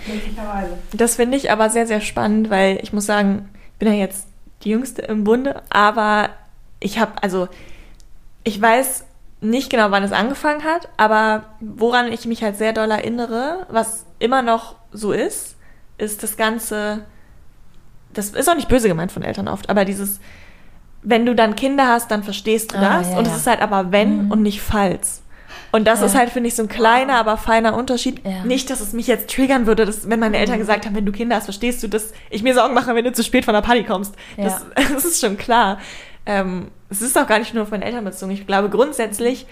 [0.07, 0.70] glücklicherweise.
[0.92, 4.29] Das finde ich aber sehr, sehr spannend, weil ich muss sagen, ich bin ja jetzt
[4.62, 6.29] die Jüngste im Bunde, aber
[6.81, 7.48] ich habe, also
[8.44, 9.05] ich weiß
[9.44, 14.07] nicht genau, wann es angefangen hat, aber woran ich mich halt sehr doll erinnere, was
[14.18, 15.57] immer noch so ist,
[15.98, 17.04] ist das Ganze,
[18.12, 20.20] das ist auch nicht böse gemeint von Eltern oft, aber dieses,
[21.02, 23.33] wenn du dann Kinder hast, dann verstehst du Ah, das ja, und ja.
[23.33, 24.30] es ist halt aber wenn Mhm.
[24.33, 25.22] und nicht falls.
[25.72, 26.07] Und das Ja.
[26.07, 28.24] ist halt, finde ich, so ein kleiner, aber feiner Unterschied.
[28.24, 28.44] Ja.
[28.44, 31.11] Nicht, dass es mich jetzt triggern würde, dass, wenn meine Eltern gesagt haben, wenn du
[31.11, 33.61] Kinder hast, verstehst du, dass ich mir Sorgen mache, wenn du zu spät von der
[33.61, 34.14] Party kommst.
[34.37, 35.78] Das, das ist schon klar.
[36.26, 38.33] Ähm, es ist auch gar nicht nur meine Eltern bezogen.
[38.33, 39.46] Ich glaube grundsätzlich,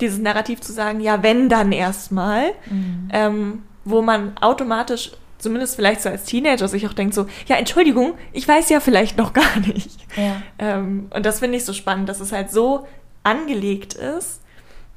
[0.00, 3.08] dieses Narrativ zu sagen, ja, wenn dann erstmal, Mhm.
[3.12, 8.14] ähm, wo man automatisch, zumindest vielleicht so als Teenager, sich auch denkt so, ja, Entschuldigung,
[8.32, 9.98] ich weiß ja vielleicht noch gar nicht.
[10.16, 10.42] Ja.
[10.58, 12.86] Ähm, und das finde ich so spannend, dass es halt so
[13.22, 14.40] angelegt ist,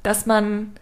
[0.02, 0.72] dass man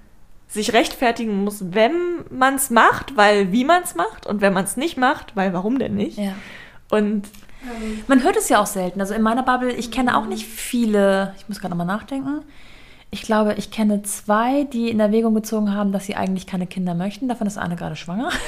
[0.49, 1.93] sich rechtfertigen muss, wenn
[2.31, 5.53] man es macht, weil wie man es macht und wenn man es nicht macht, weil
[5.53, 6.19] warum denn nicht?
[6.19, 6.35] ja.
[6.91, 7.23] Und
[8.07, 9.01] Man hört es ja auch selten.
[9.01, 12.43] Also in meiner Bubble, ich kenne auch nicht viele, ich muss gerade nochmal nachdenken.
[13.11, 16.95] Ich glaube, ich kenne zwei, die in Erwägung gezogen haben, dass sie eigentlich keine Kinder
[16.95, 17.29] möchten.
[17.29, 18.31] Davon ist eine gerade schwanger.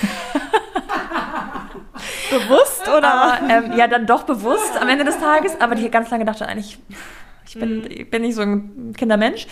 [2.31, 3.41] bewusst oder?
[3.49, 5.61] Ähm, ja, dann doch bewusst am Ende des Tages.
[5.61, 6.79] Aber die ganz lange dachte eigentlich,
[7.47, 9.47] ich bin, ich bin nicht so ein Kindermensch.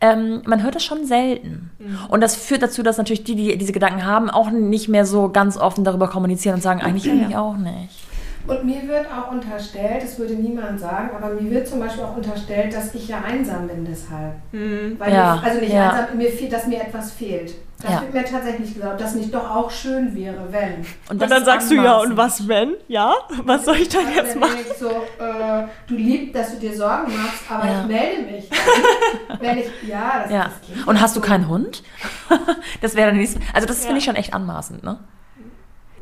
[0.00, 1.70] Ähm, man hört das schon selten.
[2.08, 5.30] Und das führt dazu, dass natürlich die, die diese Gedanken haben, auch nicht mehr so
[5.30, 8.05] ganz offen darüber kommunizieren und sagen, eigentlich will ich auch nicht.
[8.46, 12.16] Und mir wird auch unterstellt, das würde niemand sagen, aber mir wird zum Beispiel auch
[12.16, 14.34] unterstellt, dass ich ja einsam bin deshalb.
[14.52, 14.96] Hm.
[14.98, 15.90] Weil Ja, mir, also nicht ja.
[15.90, 17.54] einsam, mir fehl, dass mir etwas fehlt.
[17.82, 18.00] Das Ja.
[18.02, 20.86] wird mir tatsächlich gesagt, dass nicht doch auch schön wäre, wenn.
[21.10, 22.74] Und das dann sagst du ja, und was wenn?
[22.88, 23.14] Ja?
[23.44, 24.56] Was soll ich dann Also jetzt machen?
[24.60, 27.80] ich so, äh, du liebst, dass du dir Sorgen machst, aber Ja.
[27.82, 28.50] ich melde mich.
[29.40, 30.44] wenn ich, ja, das, Ja.
[30.44, 31.82] das klingt Und hast du keinen Hund?
[32.80, 33.40] das wäre dann nächste.
[33.52, 33.86] Also das Ja.
[33.86, 34.98] finde ich schon echt anmaßend, ne?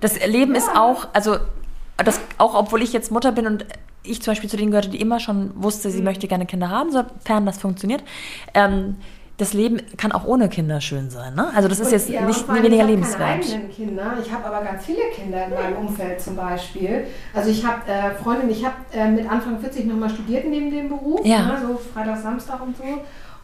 [0.00, 1.38] Das Leben ist auch, also
[1.96, 3.66] das auch obwohl ich jetzt Mutter bin und
[4.02, 6.90] ich zum Beispiel zu denen gehörte, die immer schon wusste, sie möchte gerne Kinder haben,
[6.90, 8.02] sofern das funktioniert.
[8.52, 8.96] Ähm,
[9.36, 11.50] das Leben kann auch ohne Kinder schön sein, ne?
[11.56, 13.40] Also das ist Und jetzt ja, nicht weniger ich habe lebenswert.
[13.50, 14.12] keine Kinder.
[14.24, 17.06] Ich habe aber ganz viele Kinder in meinem Umfeld zum Beispiel.
[17.32, 20.88] Also ich habe äh, Freundin, ich habe äh, mit Anfang 40 nochmal studiert neben dem
[20.88, 21.46] Beruf, Ja.
[21.46, 22.84] ne, so Freitag, Samstag und so.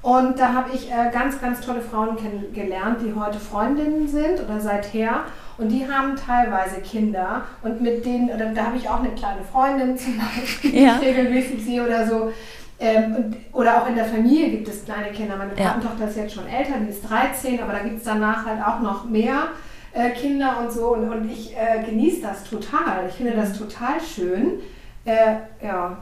[0.03, 4.61] Und da habe ich äh, ganz, ganz tolle Frauen kennengelernt, die heute Freundinnen sind oder
[4.61, 5.25] seither.
[5.61, 7.43] Und die haben teilweise Kinder.
[7.63, 10.95] Und mit denen, oder da habe ich auch eine kleine Freundin zum Beispiel, Ja.
[10.99, 12.33] die ich regelmäßig sehe oder so.
[12.79, 15.37] Ähm, und, oder auch in der Familie gibt es kleine Kinder.
[15.37, 15.73] Meine Ja.
[15.73, 18.81] Patentochter ist jetzt schon älter, die ist 13, aber da gibt es danach halt auch
[18.81, 19.49] noch mehr
[19.93, 20.95] äh, Kinder und so.
[20.95, 23.05] Und, und ich äh, genieße das total.
[23.09, 24.61] Ich finde das total schön.
[25.05, 25.99] Äh, ja,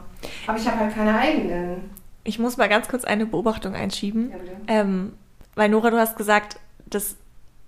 [0.47, 1.89] aber ich habe halt keine eigenen.
[2.23, 4.31] Ich muss mal ganz kurz eine Beobachtung einschieben.
[4.31, 4.81] Ja.
[4.81, 5.13] Ähm,
[5.55, 7.17] weil Nora, du hast gesagt, dass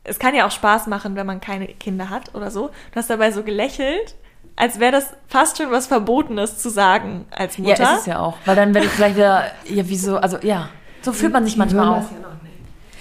[0.03, 2.67] es kann ja auch Spaß machen, wenn man keine Kinder hat oder so.
[2.91, 4.15] Du hast dabei so gelächelt,
[4.55, 7.83] als wäre das fast schon was Verbotenes zu sagen als Ja, Mutter.
[7.93, 8.37] ist es ja auch.
[8.45, 10.69] Weil dann werde ich vielleicht wieder, ja, wieso, also ja,
[11.01, 12.11] so fühlt man sich manchmal auch.
[12.11, 12.17] ja.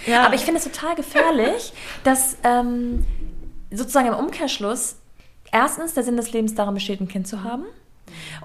[0.07, 0.25] Ja.
[0.25, 3.05] Aber ich finde es total gefährlich, dass ähm,
[3.71, 4.95] sozusagen im Umkehrschluss
[5.51, 7.65] erstens der Sinn des Lebens darin besteht, ein Kind zu haben.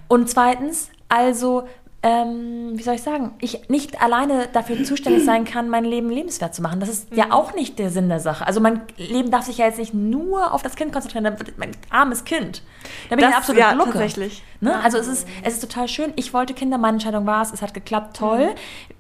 [0.09, 1.67] Und zweitens, also,
[2.09, 6.55] ähm, wie soll ich sagen, ich nicht alleine dafür zuständig sein kann, mein Leben lebenswert
[6.55, 6.79] zu machen.
[6.79, 8.47] Das ist ja auch nicht der Sinn der Sache.
[8.47, 12.25] Also mein Leben darf sich ja jetzt nicht nur auf das Kind konzentrieren, mein armes
[12.25, 12.63] Kind.
[13.11, 13.91] Da bin ich Das- absolut ja, Glucke.
[13.93, 14.45] tatsächlich.
[14.61, 14.79] Ne?
[14.85, 16.13] Also es ist, es ist total schön.
[16.15, 18.51] Ich wollte Kinder, meine Entscheidung war es, es hat geklappt, toll.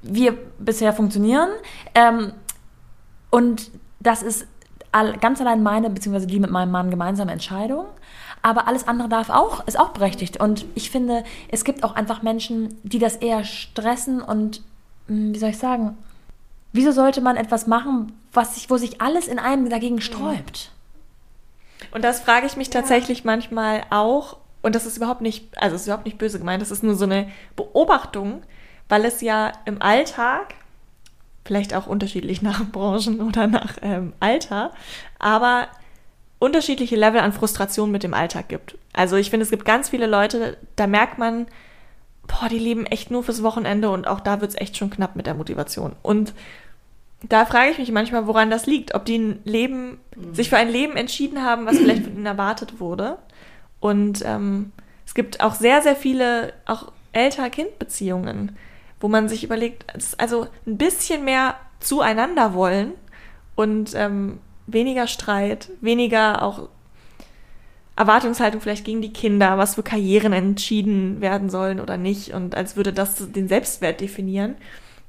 [0.02, 1.50] Wir bisher funktionieren.
[1.94, 2.32] Ähm,
[3.30, 4.46] und das ist
[4.90, 7.86] all, ganz allein meine, beziehungsweise die mit meinem Mann gemeinsame Entscheidung.
[8.46, 10.38] Aber alles andere darf auch, ist auch berechtigt.
[10.38, 14.62] Und ich finde, es gibt auch einfach Menschen, die das eher stressen und,
[15.08, 15.98] mh, wie soll ich sagen,
[16.72, 20.70] wieso sollte man etwas machen, was sich, wo sich alles in einem dagegen sträubt?
[21.90, 24.36] Und das frage ich mich tatsächlich manchmal auch.
[24.62, 27.04] Und das ist überhaupt nicht, also ist überhaupt nicht böse gemeint, das ist nur so
[27.04, 28.44] eine Beobachtung,
[28.88, 30.54] weil es ja im Alltag,
[31.44, 34.70] vielleicht auch unterschiedlich nach Branchen oder nach ähm, Alter,
[35.18, 35.66] aber
[36.38, 38.76] unterschiedliche Level an Frustration mit dem Alltag gibt.
[38.92, 41.46] Also ich finde, es gibt ganz viele Leute, da merkt man,
[42.26, 45.16] boah, die leben echt nur fürs Wochenende und auch da wird es echt schon knapp
[45.16, 45.94] mit der Motivation.
[46.02, 46.34] Und
[47.22, 48.94] da frage ich mich manchmal, woran das liegt.
[48.94, 49.98] Ob die ein Leben,
[50.32, 53.18] sich für ein Leben entschieden haben, was vielleicht von ihnen erwartet wurde.
[53.80, 54.72] Und ähm,
[55.06, 58.56] es gibt auch sehr, sehr viele auch Elter-Kind-Beziehungen,
[59.00, 59.86] wo man sich überlegt,
[60.18, 62.92] also ein bisschen mehr zueinander wollen
[63.54, 66.68] und ähm, weniger Streit, weniger auch
[67.96, 72.76] Erwartungshaltung vielleicht gegen die Kinder, was für Karrieren entschieden werden sollen oder nicht und als
[72.76, 74.56] würde das den Selbstwert definieren,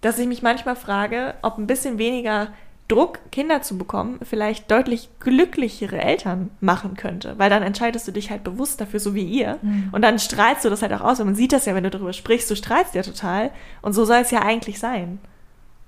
[0.02, 2.50] dass ich mich manchmal frage, ob ein bisschen weniger
[2.88, 7.38] Druck, Kinder zu bekommen, vielleicht deutlich glücklichere Eltern machen könnte.
[7.38, 9.58] Weil dann entscheidest du dich halt bewusst dafür, so wie ihr.
[9.62, 9.90] Mhm.
[9.92, 11.20] Und dann strahlst du das halt auch aus.
[11.20, 13.52] Und man sieht das ja, wenn du darüber sprichst, du strahlst ja total.
[13.82, 15.20] Und so soll es ja eigentlich sein.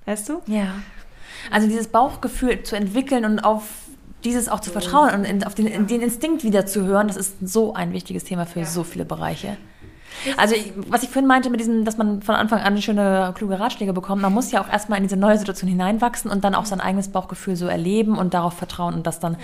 [0.05, 0.41] Weißt du?
[0.47, 0.73] Ja.
[1.51, 3.63] Also dieses Bauchgefühl zu entwickeln und auf
[4.23, 7.37] dieses auch zu vertrauen und in, auf den, den Instinkt wieder zu hören, das ist
[7.41, 8.65] so ein wichtiges Thema für ja.
[8.65, 9.57] so viele Bereiche.
[10.37, 13.93] Also, was ich vorhin meinte mit diesem, dass man von Anfang an schöne, kluge Ratschläge
[13.93, 16.81] bekommt, man muss ja auch erstmal in diese neue Situation hineinwachsen und dann auch sein
[16.81, 19.37] eigenes Bauchgefühl so erleben und darauf vertrauen und das dann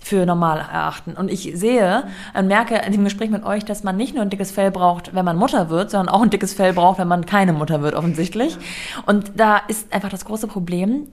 [0.00, 1.12] für normal erachten.
[1.12, 2.04] Und ich sehe
[2.34, 5.14] und merke in dem Gespräch mit euch, dass man nicht nur ein dickes Fell braucht,
[5.14, 7.94] wenn man Mutter wird, sondern auch ein dickes Fell braucht, wenn man keine Mutter wird,
[7.94, 8.56] offensichtlich.
[9.04, 11.08] Und da ist einfach das große Problem,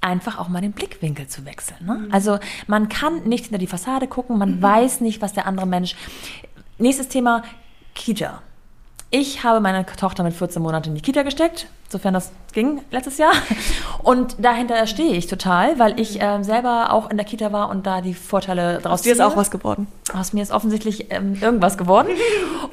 [0.00, 1.84] einfach auch mal den Blickwinkel zu wechseln.
[1.84, 1.94] Ne?
[1.94, 2.12] Mhm.
[2.12, 4.62] Also man kann nicht hinter die Fassade gucken, man mhm.
[4.62, 5.94] weiß nicht, was der andere Mensch.
[6.78, 7.42] Nächstes Thema,
[7.94, 8.42] Kita.
[9.12, 13.18] Ich habe meine Tochter mit 14 Monaten in die Kita gesteckt, sofern das ging letztes
[13.18, 13.32] Jahr.
[14.04, 17.86] Und dahinter stehe ich total, weil ich äh, selber auch in der Kita war und
[17.86, 19.88] da die Vorteile daraus Aus dir ist auch was geworden.
[20.14, 22.08] Aus mir ist offensichtlich ähm, irgendwas geworden.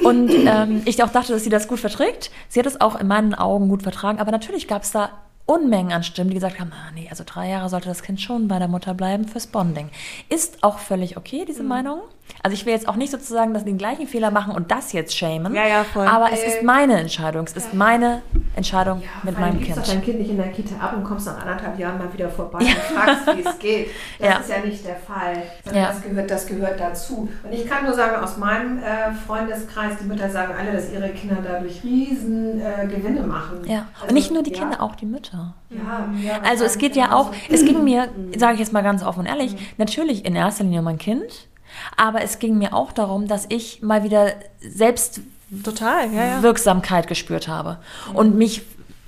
[0.04, 2.30] Und ähm, ich auch dachte, dass sie das gut verträgt.
[2.50, 4.20] Sie hat es auch in meinen Augen gut vertragen.
[4.20, 5.10] Aber natürlich gab es da
[5.48, 8.48] Unmengen an Stimmen, die gesagt haben, ah, nee, also drei Jahre sollte das Kind schon
[8.48, 9.90] bei der Mutter bleiben fürs Bonding.
[10.28, 11.70] Ist auch völlig okay, diese mhm.
[11.70, 12.02] Meinung.
[12.44, 15.16] Also ich will jetzt auch nicht sozusagen, dass den gleichen Fehler machen und das jetzt
[15.16, 15.54] schämen.
[15.54, 16.08] Ja, ja, voll.
[16.08, 17.46] Aber äh, es ist meine Entscheidung.
[17.46, 18.22] Es ist meine
[18.56, 19.78] Entscheidung ja, mit meinem Kind.
[19.78, 22.30] Du dein Kind nicht in der Kita ab und kommst nach anderthalb Jahren mal wieder
[22.30, 22.70] vorbei ja.
[22.70, 23.88] und fragst, wie es geht.
[24.20, 24.38] Das ja.
[24.40, 25.44] ist ja nicht der Fall.
[25.64, 27.30] Das, gehört, das gehört dazu.
[27.44, 31.10] Und ich kann nur sagen, aus meinem äh, Freundeskreis, die Mütter sagen alle, dass ihre
[31.10, 33.60] Kinder dadurch riesen äh, Gewinne machen.
[33.66, 35.54] Ja, also, und nicht nur die Kinder, auch die Mütter.
[35.70, 39.04] Ja, ja also es geht ja auch, es ging mir, sage ich jetzt mal ganz
[39.04, 39.60] offen und ehrlich, mhm.
[39.78, 41.48] natürlich in erster Linie um mein Kind,
[41.96, 45.22] aber es ging mir auch darum, dass ich mal wieder selbst
[45.64, 46.44] Total, ja, ja.
[46.44, 47.78] Wirksamkeit gespürt habe
[48.14, 48.64] und mich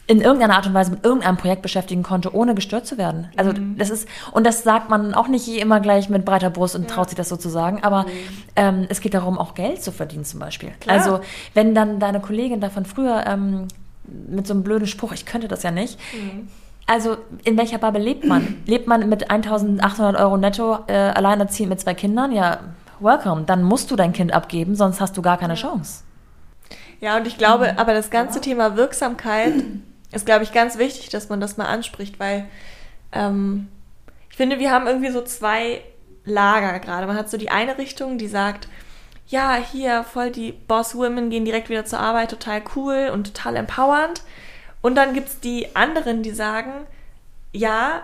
[0.09, 3.27] in irgendeiner Art und Weise mit irgendeinem Projekt beschäftigen konnte, ohne gestört zu werden.
[3.37, 3.77] Also mhm.
[3.77, 6.95] das ist, und das sagt man auch nicht immer gleich mit breiter Brust und ja.
[6.95, 8.09] traut sich das so zu sagen, aber mhm.
[8.55, 10.71] ähm, es geht darum, auch Geld zu verdienen zum Beispiel.
[10.79, 10.97] Klar.
[10.97, 11.19] Also
[11.53, 13.67] wenn dann deine Kollegin davon früher ähm,
[14.27, 15.99] mit so einem blöden Spruch, ich könnte das ja nicht.
[16.13, 16.47] Mhm.
[16.89, 18.63] Also in welcher Bubble lebt man?
[18.65, 22.31] lebt man mit 1800 Euro netto äh, alleinerziehend mit zwei Kindern?
[22.31, 22.61] Ja,
[22.99, 23.43] welcome.
[23.43, 26.03] Dann musst du dein Kind abgeben, sonst hast du gar keine Chance.
[26.99, 29.53] Ja, und ich glaube, aber das ganze Thema Wirksamkeit
[30.11, 32.45] ist, glaube ich, ganz wichtig, dass man das mal anspricht, weil
[33.11, 33.67] ähm,
[34.31, 35.81] ich finde, wir haben irgendwie so zwei
[36.25, 37.05] Lager gerade.
[37.05, 38.67] Man hat so die eine Richtung, die sagt,
[39.27, 44.23] ja, hier voll die Boss-Women gehen direkt wieder zur Arbeit, total cool und total empowernd.
[44.81, 46.71] Und dann gibt es die anderen, die sagen,
[47.51, 48.03] ja,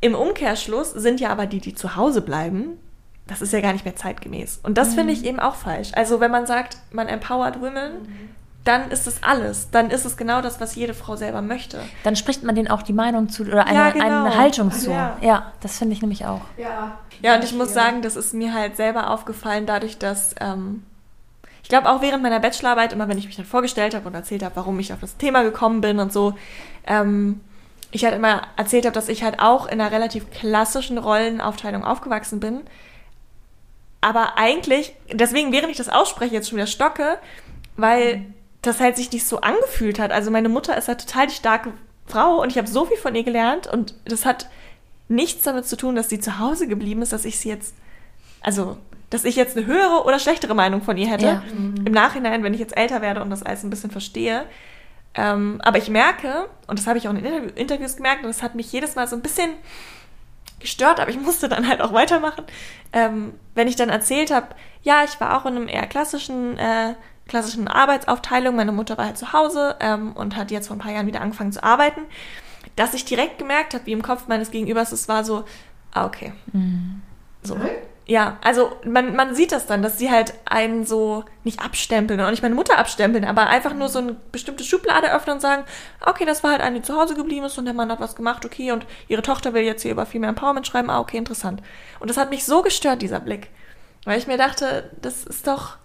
[0.00, 2.78] im Umkehrschluss sind ja aber die, die zu Hause bleiben,
[3.26, 4.60] das ist ja gar nicht mehr zeitgemäß.
[4.62, 4.94] Und das mhm.
[4.94, 5.90] finde ich eben auch falsch.
[5.94, 8.30] Also wenn man sagt, man empowert women, mhm.
[8.64, 9.70] dann ist es alles.
[9.70, 11.80] Dann ist es genau das, was jede Frau selber möchte.
[12.02, 14.24] Dann spricht man denen auch die Meinung zu oder eine, ja, genau.
[14.24, 14.90] eine Haltung zu.
[14.90, 16.40] Ja, ja das finde ich nämlich auch.
[16.56, 20.82] Ja, ja und ich muss sagen, das ist mir halt selber aufgefallen, dadurch, dass ähm,
[21.70, 24.56] glaube auch während meiner Bachelorarbeit, immer wenn ich mich dann vorgestellt habe und erzählt habe,
[24.56, 26.34] warum ich auf das Thema gekommen bin und so,
[26.86, 27.40] ähm,
[27.92, 32.38] ich halt immer erzählt habe, dass ich halt auch in einer relativ klassischen Rollenaufteilung aufgewachsen
[32.38, 32.60] bin.
[34.00, 37.18] Aber eigentlich, deswegen, während ich das ausspreche, jetzt schon wieder stocke,
[37.76, 38.26] weil
[38.62, 40.12] das halt sich nicht so angefühlt hat.
[40.12, 41.72] Also meine Mutter ist halt total die starke
[42.06, 44.48] Frau und ich habe so viel von ihr gelernt und das hat
[45.08, 47.74] nichts damit zu tun, dass sie zu Hause geblieben ist, dass ich sie jetzt,
[48.40, 48.76] also
[49.10, 51.26] dass ich jetzt eine höhere oder schlechtere Meinung von ihr hätte.
[51.26, 51.42] Ja.
[51.52, 51.84] Mhm.
[51.84, 54.46] Im Nachhinein, wenn ich jetzt älter werde und das alles ein bisschen verstehe.
[55.14, 58.42] Ähm, aber ich merke, und das habe ich auch in Interview Interviews gemerkt, und das
[58.42, 59.50] hat mich jedes Mal so ein bisschen
[60.60, 62.44] gestört, aber ich musste dann halt auch weitermachen.
[62.92, 64.48] Ähm, wenn ich dann erzählt habe,
[64.82, 66.94] ja, ich war auch in einem eher klassischen, äh,
[67.26, 70.92] klassischen Arbeitsaufteilung, meine Mutter war halt zu Hause ähm, und hat jetzt vor ein paar
[70.92, 72.02] Jahren wieder angefangen zu arbeiten,
[72.76, 75.44] dass ich direkt gemerkt habe, wie im Kopf meines Gegenübers es war so,
[75.92, 76.32] ah, okay.
[76.52, 77.02] Mhm.
[77.42, 77.56] So.
[78.10, 82.30] Ja, also man, man sieht das dann, dass sie halt einen so nicht abstempeln und
[82.30, 85.62] nicht meine Mutter abstempeln, aber einfach nur so eine bestimmte Schublade öffnen und sagen,
[86.04, 88.16] okay, das war halt eine, die zu Hause geblieben ist und der Mann hat was
[88.16, 91.62] gemacht, okay, und ihre Tochter will jetzt hier über Female Empowerment schreiben, ah, okay, interessant.
[92.00, 93.46] Und das hat mich so gestört, dieser Blick.
[94.04, 95.76] Weil ich mir dachte, das ist doch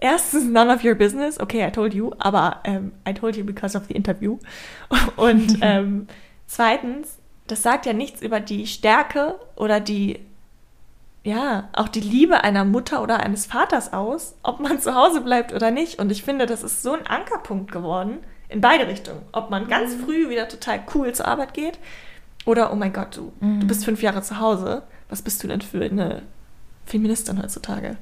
[0.00, 3.76] erstens none of your business, okay, I told you, aber ähm, I told you because
[3.76, 4.38] of the interview.
[5.16, 6.06] Und ähm,
[6.46, 7.18] zweitens,
[7.48, 10.29] das sagt ja nichts über die Stärke oder die
[11.22, 15.52] ja, auch die Liebe einer Mutter oder eines Vaters aus, ob man zu Hause bleibt
[15.52, 15.98] oder nicht.
[15.98, 19.20] Und ich finde, das ist so ein Ankerpunkt geworden in beide Richtungen.
[19.32, 20.00] Ob man ganz Mhm.
[20.04, 21.78] früh wieder total cool zur Arbeit geht
[22.46, 23.60] oder, oh mein Gott, du, Mhm.
[23.60, 24.82] du bist fünf Jahre zu Hause.
[25.08, 26.22] Was bist du denn für eine
[26.86, 27.96] Feministin heutzutage?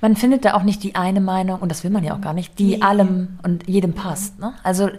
[0.00, 2.34] Man findet da auch nicht die eine Meinung, und das will man ja auch gar
[2.34, 2.82] nicht, die Nee.
[2.82, 4.38] allem und jedem passt.
[4.38, 4.54] Ne?
[4.62, 4.90] Also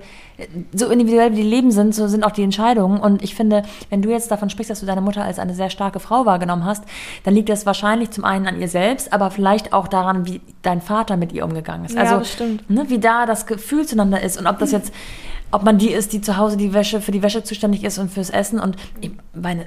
[0.73, 2.99] so individuell wie die Leben sind, so sind auch die Entscheidungen.
[2.99, 5.69] Und ich finde, wenn du jetzt davon sprichst, dass du deine Mutter als eine sehr
[5.69, 6.83] starke Frau wahrgenommen hast,
[7.23, 10.81] dann liegt das wahrscheinlich zum einen an ihr selbst, aber vielleicht auch daran, wie dein
[10.81, 11.95] Vater mit ihr umgegangen ist.
[11.95, 12.43] Ja, also.
[12.67, 14.93] Ne, wie da das Gefühl zueinander ist und ob das jetzt,
[15.51, 18.11] ob man die ist, die zu Hause die Wäsche für die Wäsche zuständig ist und
[18.11, 18.59] fürs Essen.
[18.59, 19.65] Und ich meine,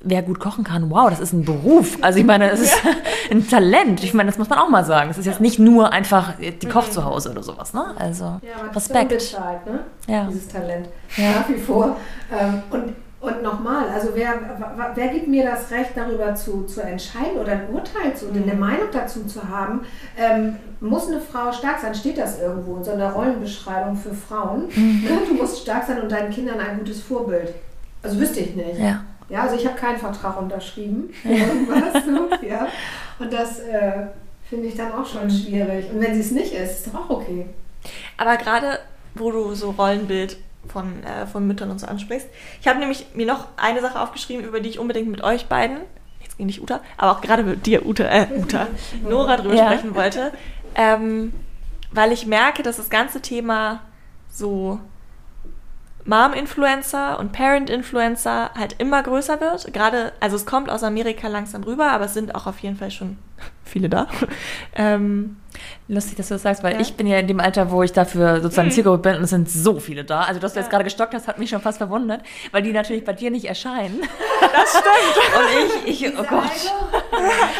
[0.00, 1.98] wer gut kochen kann, wow, das ist ein Beruf.
[2.02, 2.76] Also ich meine, es ist
[3.30, 4.04] ein Talent.
[4.04, 5.10] Ich meine, das muss man auch mal sagen.
[5.10, 7.94] Es ist jetzt nicht nur einfach, die kocht zu Hause oder sowas, ne?
[7.98, 9.10] Also Ja, Respekt.
[9.12, 9.80] unbezahlt, ne?
[10.06, 10.26] Ja.
[10.28, 10.88] Dieses Talent.
[11.16, 11.32] Ja.
[11.32, 11.96] Nach wie vor.
[12.38, 14.34] Ähm, und und nochmal, also wer,
[14.94, 18.88] wer gibt mir das Recht, darüber zu, zu entscheiden oder ein Urteil zu, eine Meinung
[18.92, 19.80] dazu zu haben?
[20.16, 21.94] Ähm, muss eine Frau stark sein?
[21.96, 24.68] Steht das irgendwo in so einer Rollenbeschreibung für Frauen?
[24.68, 25.18] Ne?
[25.28, 27.54] Du musst stark sein und deinen Kindern ein gutes Vorbild.
[28.02, 28.78] Also wüsste ich nicht.
[28.78, 29.02] Ja.
[29.28, 31.10] Ja, also ich habe keinen Vertrag unterschrieben.
[31.22, 32.68] für Irgendwas, so, ja.
[33.18, 34.06] Und das äh,
[34.48, 35.90] finde ich dann auch schon schwierig.
[35.92, 37.46] Und wenn sie es nicht ist, ist doch auch okay.
[38.16, 38.78] Aber gerade,
[39.14, 42.28] wo du so Rollenbild von, äh, von Müttern und so ansprichst,
[42.60, 45.78] ich habe nämlich mir noch eine Sache aufgeschrieben, über die ich unbedingt mit euch beiden,
[46.22, 48.66] jetzt gegen dich Uta, aber auch gerade mit dir, Uta, äh, Uta,
[49.08, 49.64] Nora drüber Ja.
[49.66, 50.32] sprechen wollte,
[50.74, 51.32] ähm,
[51.92, 53.80] weil ich merke, dass das ganze Thema
[54.30, 54.78] so
[56.04, 59.72] Mom-Influencer und Parent-Influencer halt immer größer wird.
[59.74, 62.90] Gerade, also es kommt aus Amerika langsam rüber, aber es sind auch auf jeden Fall
[62.90, 63.18] schon
[63.64, 64.06] viele da.
[64.74, 65.36] ähm,
[65.88, 66.80] Lustig, dass du das sagst, weil Ja.
[66.80, 68.72] ich bin ja in dem Alter, wo ich dafür sozusagen Mhm.
[68.72, 70.20] Zielgruppe bin und es sind so viele da.
[70.22, 70.62] Also, dass du Ja.
[70.64, 72.20] jetzt gerade gestockt hast, hat mich schon fast verwundert,
[72.52, 74.00] weil die natürlich bei dir nicht erscheinen.
[74.52, 74.84] das stimmt.
[75.84, 76.50] Und ich, ich oh Gott.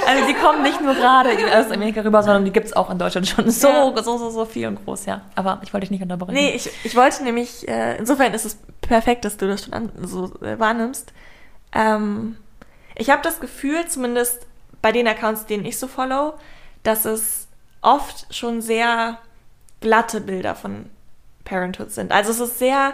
[0.07, 2.99] Also, die kommen nicht nur gerade aus Amerika rüber, sondern die gibt es auch in
[2.99, 3.93] Deutschland schon so, Ja.
[4.03, 5.23] so, so, so viel und groß, ja.
[5.35, 6.35] Aber ich wollte dich nicht unterbrechen.
[6.35, 9.91] Nee, ich, ich wollte nämlich, äh, insofern ist es perfekt, dass du das schon an,
[10.03, 11.13] so äh, wahrnimmst.
[11.73, 12.37] Ähm,
[12.97, 14.47] ich habe das Gefühl, zumindest
[14.83, 16.35] bei den Accounts, denen ich so follow,
[16.83, 17.38] dass es
[17.83, 19.19] oft schon sehr
[19.81, 20.87] glatte Bilder von
[21.45, 22.12] Parenthood sind.
[22.12, 22.93] Also es ist sehr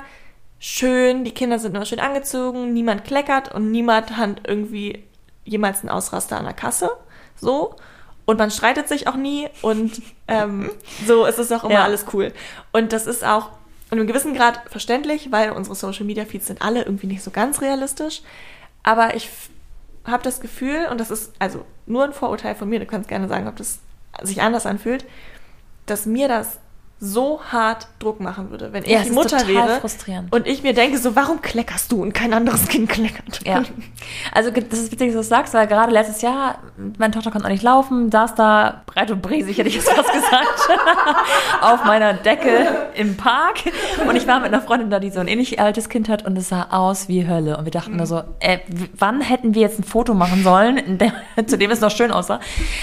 [0.59, 5.05] schön, die Kinder sind immer schön angezogen, niemand kleckert und niemand hat irgendwie
[5.45, 6.91] jemals einen Ausraster an der Kasse.
[7.37, 7.77] So.
[8.27, 10.71] Und man streitet sich auch nie und ähm,
[11.07, 11.85] so ist es auch immer Ja.
[11.85, 12.33] alles cool.
[12.73, 13.51] Und das ist auch
[13.91, 17.31] in einem gewissen Grad verständlich, weil unsere Social Media Feeds sind alle irgendwie nicht so
[17.31, 18.23] ganz realistisch.
[18.83, 19.29] Aber ich
[20.07, 23.29] habe das Gefühl, und das ist also nur ein Vorurteil von mir, du kannst gerne
[23.29, 23.79] sagen, ob das
[24.23, 25.05] sich anders anfühlt,
[25.87, 26.59] dass mir das
[27.05, 30.33] so hart Druck machen würde, wenn ich Ja, die ist Mutter total wäre frustrierend.
[30.35, 33.41] und ich mir denke, so warum kleckerst du und kein anderes Kind kleckert?
[33.47, 33.63] Ja.
[34.33, 36.59] Also das ist witzig, dass du das sagst, weil gerade letztes Jahr,
[36.99, 40.13] meine Tochter konnte noch nicht laufen, saß da breit und bresig, hätte ich jetzt fast
[40.13, 40.69] gesagt,
[41.61, 43.57] auf meiner Decke im Park.
[44.09, 46.37] Und ich war mit einer Freundin da, die so ein ähnlich altes Kind hat und
[46.39, 47.57] es sah aus wie Hölle.
[47.59, 48.59] Und wir dachten nur so, äh,
[48.99, 50.99] wann hätten wir jetzt ein Foto machen sollen,
[51.47, 52.41] zu dem es noch schön aussah?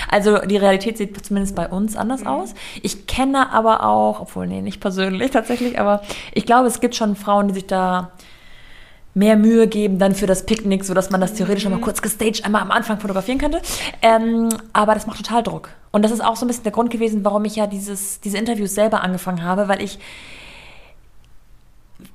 [0.10, 2.54] Also die Realität sieht zumindest bei uns anders aus.
[2.82, 6.02] Ich kenne aber auch, obwohl, nee, nicht persönlich tatsächlich, aber
[6.34, 8.12] ich glaube, es gibt schon Frauen, die sich da
[9.13, 12.45] mehr Mühe geben dann für das Picknick, sodass man das theoretisch noch mal kurz gestaged
[12.45, 13.62] einmal am Anfang fotografieren könnte.
[14.02, 15.69] Ähm, aber das macht total Druck.
[15.91, 18.38] Und das ist auch so ein bisschen der Grund gewesen, warum ich ja dieses, diese
[18.38, 20.00] Interviews selber angefangen habe, weil ich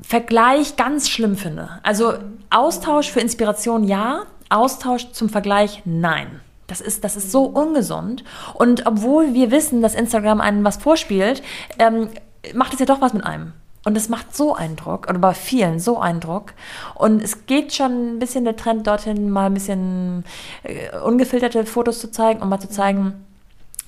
[0.00, 1.68] Vergleich ganz schlimm finde.
[1.82, 2.14] Also
[2.50, 6.40] Austausch für Inspiration ja, Austausch zum Vergleich nein.
[6.66, 8.24] Das ist, das ist so ungesund.
[8.54, 11.42] Und obwohl wir wissen, dass Instagram einen was vorspielt,
[11.78, 12.08] ähm,
[12.54, 13.52] macht es ja doch was mit einem.
[13.84, 16.54] Und es macht so einen Druck, oder bei vielen so einen Druck.
[16.96, 20.24] Und es geht schon ein bisschen der Trend dorthin, mal ein bisschen
[20.64, 23.25] äh, ungefilterte Fotos zu zeigen, um mal zu zeigen,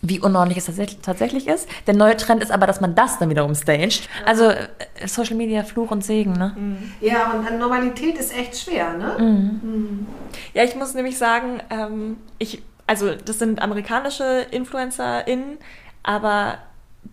[0.01, 1.69] wie unordentlich es tatsächlich, ist.
[1.87, 4.09] Der neue Trend ist aber, dass man das dann wiederum staged.
[4.25, 4.69] Also äh,
[5.07, 6.55] Social Media, Fluch und Segen, ne?
[7.01, 9.17] Ja, und Normalität ist echt schwer, ne?
[9.19, 10.07] Mhm.
[10.55, 15.59] Ja, ich muss nämlich sagen, ähm, ich, also das sind amerikanische InfluencerInnen,
[16.05, 16.59] aber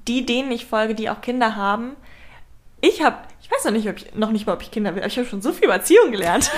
[0.07, 1.95] die, denen ich folge, die auch Kinder haben,
[2.81, 5.01] ich habe, ich weiß noch nicht, ob ich, noch nicht mal, ob ich Kinder will,
[5.01, 6.51] aber ich habe schon so viel über Erziehung gelernt.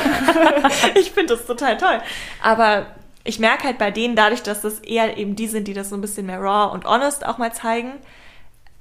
[0.95, 2.01] ich finde das total toll.
[2.41, 2.87] Aber
[3.27, 5.95] ich merke halt bei denen dadurch, dass das eher eben die sind, die das so
[5.95, 7.93] ein bisschen mehr raw und honest auch mal zeigen,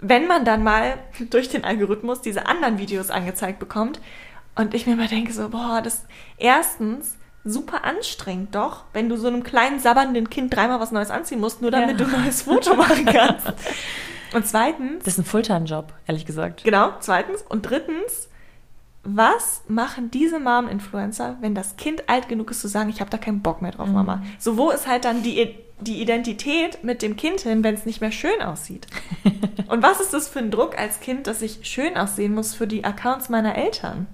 [0.01, 0.99] wenn man dann mal
[1.31, 4.01] durch den Algorithmus diese anderen Videos angezeigt bekommt
[4.55, 6.05] und ich mir mal denke so, boah, das
[6.39, 11.41] erstens super anstrengend doch, wenn du so einem kleinen sabbernden Kind dreimal was Neues anziehen
[11.41, 12.07] musst, nur damit Ja.
[12.07, 13.47] du ein neues Foto machen kannst.
[14.35, 16.65] Und zweitens, Das ist ein Fulltime-Job, ehrlich gesagt.
[16.65, 18.29] genau, zweitens und drittens,
[19.07, 23.19] was machen diese Mom-Influencer, wenn das Kind alt genug ist zu sagen, ich habe da
[23.19, 24.23] keinen Bock mehr drauf, Mama?
[24.39, 28.01] So, wo ist halt dann die, die Identität mit dem Kind hin, wenn es nicht
[28.01, 28.87] mehr schön aussieht?
[29.69, 32.67] Und was ist das für ein Druck als Kind, dass ich schön aussehen muss für
[32.67, 34.07] die Accounts meiner Eltern?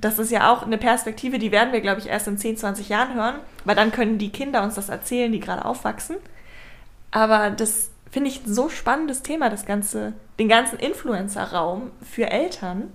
[0.00, 2.88] Das ist ja auch eine Perspektive, die werden wir, glaube ich, erst in 10, 20
[2.90, 6.16] Jahren hören, weil dann können die Kinder uns das erzählen, die gerade aufwachsen.
[7.10, 12.90] Aber das finde ich ein so spannendes Thema, das ganze, den ganzen Influencer-Raum für Eltern,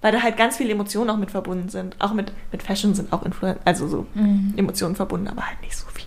[0.00, 1.96] weil da halt ganz viele Emotionen auch mit verbunden sind.
[1.98, 4.06] Auch mit, mit Fashion sind auch Influen also so
[4.56, 6.06] Emotionen verbunden, aber halt nicht so viele.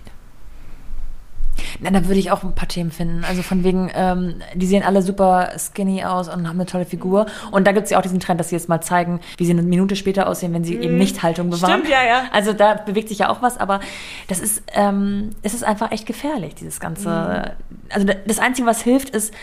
[1.80, 3.24] Na, da würde ich auch ein paar Themen finden.
[3.24, 7.26] Also von wegen, ähm, die sehen alle super skinny aus und haben eine tolle Figur.
[7.52, 9.52] Und da gibt es ja auch diesen Trend, dass sie jetzt mal zeigen, wie sie
[9.52, 11.72] eine Minute später aussehen, wenn sie eben nicht Haltung bewahren.
[11.82, 12.24] Stimmt, ja, ja.
[12.32, 13.80] Also da bewegt sich ja auch was, aber
[14.28, 17.56] das ist, ähm, es ist einfach echt gefährlich, dieses ganze.
[17.90, 19.34] Also da- das Einzige, was hilft, ist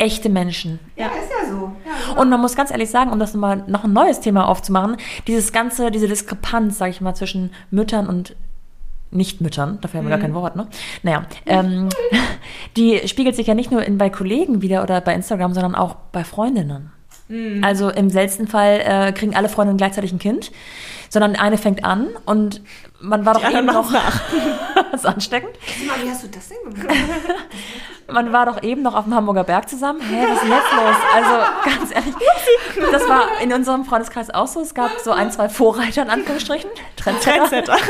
[0.00, 0.80] echte Menschen.
[0.96, 1.72] Ja, ist ja so.
[1.84, 2.20] Ja, genau.
[2.20, 4.96] Und man muss ganz ehrlich sagen, um das nochmal noch ein neues Thema aufzumachen,
[5.26, 8.34] dieses ganze, diese Diskrepanz, sage ich mal, zwischen Müttern und
[9.10, 10.68] Nicht-Müttern, dafür haben wir gar kein Wort, ne?
[11.02, 11.88] Naja, ähm,
[12.76, 15.96] die spiegelt sich ja nicht nur in, bei Kollegen wieder oder bei Instagram, sondern auch
[16.12, 16.92] bei Freundinnen.
[17.62, 20.50] Also im seltensten Fall äh, kriegen alle Freundinnen gleichzeitig ein Kind,
[21.08, 22.60] sondern eine fängt an und
[23.00, 24.20] man war doch anderen eben noch machen
[24.90, 25.52] das ist ansteckend.
[25.86, 26.96] Mal, wie hast du das denn gemacht?
[28.12, 30.00] Man war doch eben noch auf dem Hamburger Berg zusammen.
[30.00, 30.96] Hä, was ist denn jetzt los?
[31.14, 31.30] Also
[31.78, 32.14] ganz ehrlich,
[32.92, 34.60] das war in unserem Freundeskreis auch so.
[34.60, 37.38] Es gab so ein, zwei Vorreiter in Anführungsstrichen, Trendsetter.
[37.48, 37.76] Trendsetter.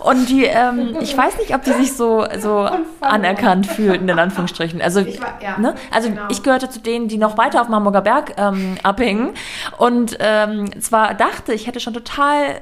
[0.00, 2.68] Und die, ähm, ich weiß nicht, ob die sich so, so
[3.00, 4.80] anerkannt fühlten, in Anführungsstrichen.
[4.80, 5.74] Also, Ich war- ja, ne?
[5.92, 6.22] also genau.
[6.28, 9.30] ich gehörte zu denen, die noch weiter auf dem Hamburger Berg ähm, abhingen.
[9.78, 12.60] Und ähm, zwar dachte, ich hätte schon total,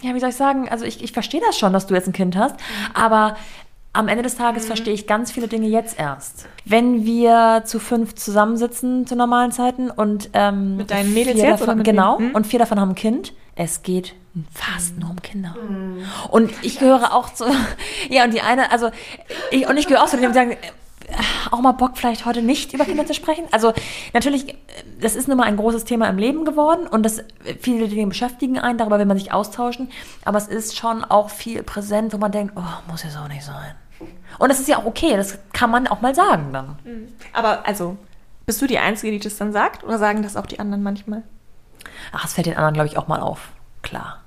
[0.00, 2.12] ja, wie soll ich sagen, also ich, ich verstehe das schon, dass du jetzt ein
[2.14, 2.54] Kind hast,
[2.94, 3.36] aber
[3.92, 4.42] am Ende des Mhm.
[4.42, 6.46] Tages verstehe ich ganz viele Dinge jetzt erst.
[6.64, 11.60] Wenn wir zu fünf zusammensitzen zu normalen Zeiten und ähm, Mit deinen Mädels vier jetzt
[11.60, 12.18] davon, genau?
[12.18, 12.30] Hm?
[12.34, 14.14] und vier davon haben ein Kind, es geht
[14.52, 15.56] fast nur um Kinder.
[15.68, 16.04] Mhm.
[16.30, 17.44] Und ich gehöre auch zu,
[18.08, 18.90] ja, und die eine, also,
[19.50, 20.56] ich, und ich gehöre auch zu denen, die sagen,
[21.50, 23.44] auch mal Bock, vielleicht heute nicht über Kinder zu sprechen.
[23.52, 23.72] Also,
[24.12, 24.56] natürlich, äh,
[25.00, 27.22] das ist nun mal ein großes Thema im Leben geworden und das,
[27.60, 29.90] viele Dinge beschäftigen einen, darüber will man sich austauschen,
[30.24, 33.44] aber es ist schon auch viel präsent, wo man denkt, oh, muss jetzt auch nicht
[33.44, 33.74] sein.
[34.38, 36.76] Und das ist ja auch okay, das kann man auch mal sagen dann.
[37.32, 37.96] Aber also,
[38.46, 39.84] bist du die Einzige, die das dann sagt?
[39.84, 41.22] Oder sagen das auch die anderen manchmal?
[42.12, 43.50] Ach, es fällt den anderen, glaube ich, auch mal auf.
[43.82, 44.20] Klar.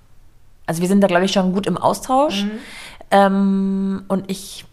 [0.66, 2.46] Also wir sind da, glaube ich, schon gut im Austausch.
[3.12, 4.66] Ähm, und ich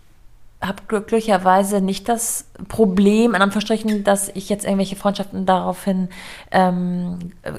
[0.60, 6.10] habe glücklicherweise nicht das Problem, in Anführungsstrichen, dass ich jetzt irgendwelche Freundschaften daraufhin
[6.50, 7.52] ähm, äh,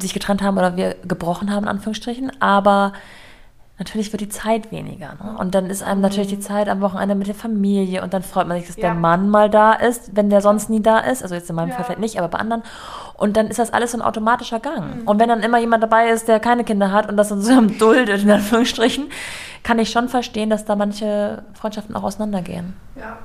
[0.00, 2.40] sich getrennt haben oder wir gebrochen haben, in Anführungsstrichen.
[2.40, 2.94] Aber
[3.78, 5.14] natürlich wird die Zeit weniger.
[5.22, 5.36] Ne?
[5.38, 8.46] Und dann ist einem natürlich die Zeit am Wochenende mit der Familie und dann freut
[8.48, 8.82] man sich, dass Ja.
[8.82, 11.22] der Mann mal da ist, wenn der sonst nie da ist.
[11.22, 11.76] Also jetzt in meinem Ja.
[11.76, 12.62] Fall vielleicht nicht, aber bei anderen.
[13.14, 15.06] Und dann ist das alles so ein automatischer Gang.
[15.06, 17.60] Und wenn dann immer jemand dabei ist, der keine Kinder hat und das dann so
[17.60, 19.08] duldet, in Anführungsstrichen,
[19.62, 22.74] kann ich schon verstehen, dass da manche Freundschaften auch auseinandergehen.
[22.96, 23.18] Ja.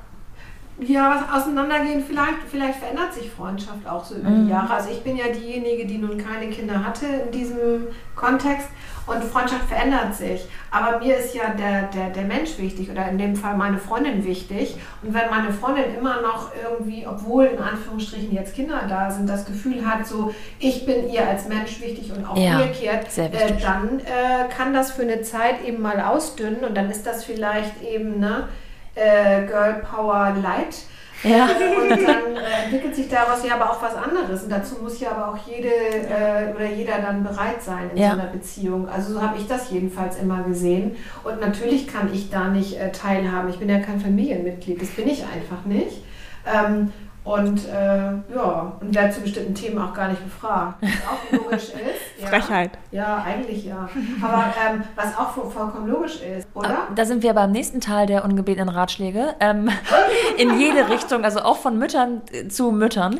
[0.87, 4.45] Ja, auseinandergehen, vielleicht, vielleicht verändert sich Freundschaft auch so über Mhm.
[4.45, 4.73] die Jahre.
[4.73, 8.67] Also ich bin ja diejenige, die nun keine Kinder hatte in diesem Kontext
[9.05, 10.47] und Freundschaft verändert sich.
[10.71, 14.23] Aber mir ist ja der, der, der Mensch wichtig oder in dem Fall meine Freundin
[14.23, 14.75] wichtig.
[15.01, 19.45] Und wenn meine Freundin immer noch irgendwie, obwohl in Anführungsstrichen jetzt Kinder da sind, das
[19.45, 23.29] Gefühl hat, so ich bin ihr als Mensch wichtig und auch Ja, umgekehrt, äh,
[23.61, 27.81] dann äh, kann das für eine Zeit eben mal ausdünnen und dann ist das vielleicht
[27.83, 28.47] eben, ne?
[28.95, 30.75] Äh, Girl Power Light.
[31.23, 31.45] Ja.
[31.45, 34.43] Und dann äh, entwickelt sich daraus ja aber auch was anderes.
[34.43, 38.11] Und dazu muss ja aber auch jede äh, oder jeder dann bereit sein in Ja.
[38.11, 38.89] so einer Beziehung.
[38.89, 40.97] Also so habe ich das jedenfalls immer gesehen.
[41.23, 43.49] Und natürlich kann ich da nicht äh, teilhaben.
[43.49, 44.81] Ich bin ja kein Familienmitglied.
[44.81, 46.03] Das bin ich einfach nicht.
[46.45, 46.91] Ähm,
[47.23, 50.75] und äh, ja, und werde zu bestimmten Themen auch gar nicht befragt.
[50.81, 52.21] Was auch logisch ist.
[52.21, 52.27] Ja.
[52.27, 52.71] Frechheit.
[52.91, 53.89] Ja, eigentlich ja.
[54.21, 56.87] Aber ähm, was auch voll- vollkommen logisch ist, oder?
[56.95, 59.35] Da sind wir beim nächsten Teil der ungebetenen Ratschläge.
[59.39, 59.69] Ähm,
[60.37, 63.19] in jede Richtung, also auch von Müttern äh, zu Müttern.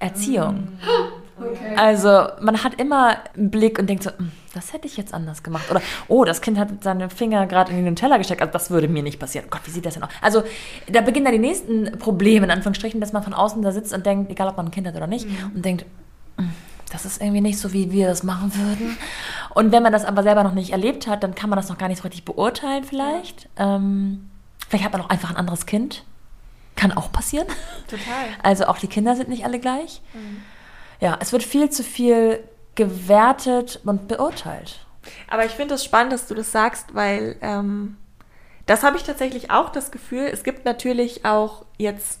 [0.00, 0.78] Erziehung.
[1.40, 1.74] Okay.
[1.76, 5.42] Also man hat immer einen Blick und denkt so, "Hm, das hätte ich jetzt anders
[5.42, 5.70] gemacht.
[5.70, 8.40] Oder, oh, das Kind hat seine Finger gerade in den Teller gesteckt.
[8.40, 9.46] Also das würde mir nicht passieren.
[9.46, 10.10] Oh Gott, wie sieht das denn aus?
[10.20, 10.42] Also
[10.90, 14.04] da beginnen dann die nächsten Probleme, in Anführungsstrichen, dass man von außen da sitzt und
[14.06, 15.84] denkt, egal ob man ein Kind hat oder nicht, und denkt,
[16.38, 16.50] "Hm,
[16.90, 18.96] das ist irgendwie nicht so, wie wir das machen würden.
[19.54, 21.76] Und wenn man das aber selber noch nicht erlebt hat, dann kann man das noch
[21.78, 23.48] gar nicht so richtig beurteilen vielleicht.
[23.58, 24.30] Ähm,
[24.68, 26.04] vielleicht hat man auch einfach ein anderes Kind.
[26.76, 27.46] Kann auch passieren.
[27.88, 28.04] Total.
[28.42, 30.00] Also auch die Kinder sind nicht alle gleich.
[31.00, 32.40] Ja, es wird viel zu viel
[32.74, 34.80] gewertet und beurteilt.
[35.28, 37.96] Aber ich finde es spannend, dass du das sagst, weil ähm,
[38.66, 40.28] das habe ich tatsächlich auch das Gefühl.
[40.32, 42.20] Es gibt natürlich auch jetzt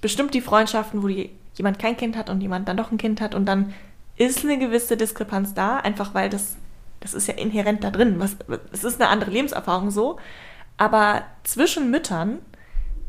[0.00, 3.20] bestimmt die Freundschaften, wo die, jemand kein Kind hat und jemand dann doch ein Kind
[3.20, 3.74] hat und dann
[4.16, 6.56] ist eine gewisse Diskrepanz da, einfach weil das,
[7.00, 8.22] das ist ja inhärent da drin.
[8.72, 10.18] Es ist eine andere Lebenserfahrung so.
[10.76, 12.38] Aber zwischen Müttern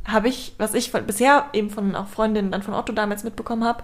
[0.05, 3.63] habe ich, was ich von, bisher eben von auch Freundinnen dann von Otto damals mitbekommen
[3.63, 3.83] habe,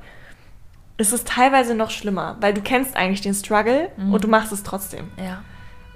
[0.98, 4.14] ist es teilweise noch schlimmer, weil du kennst eigentlich den Struggle Mhm.
[4.14, 5.10] und du machst es trotzdem.
[5.18, 5.44] Ja.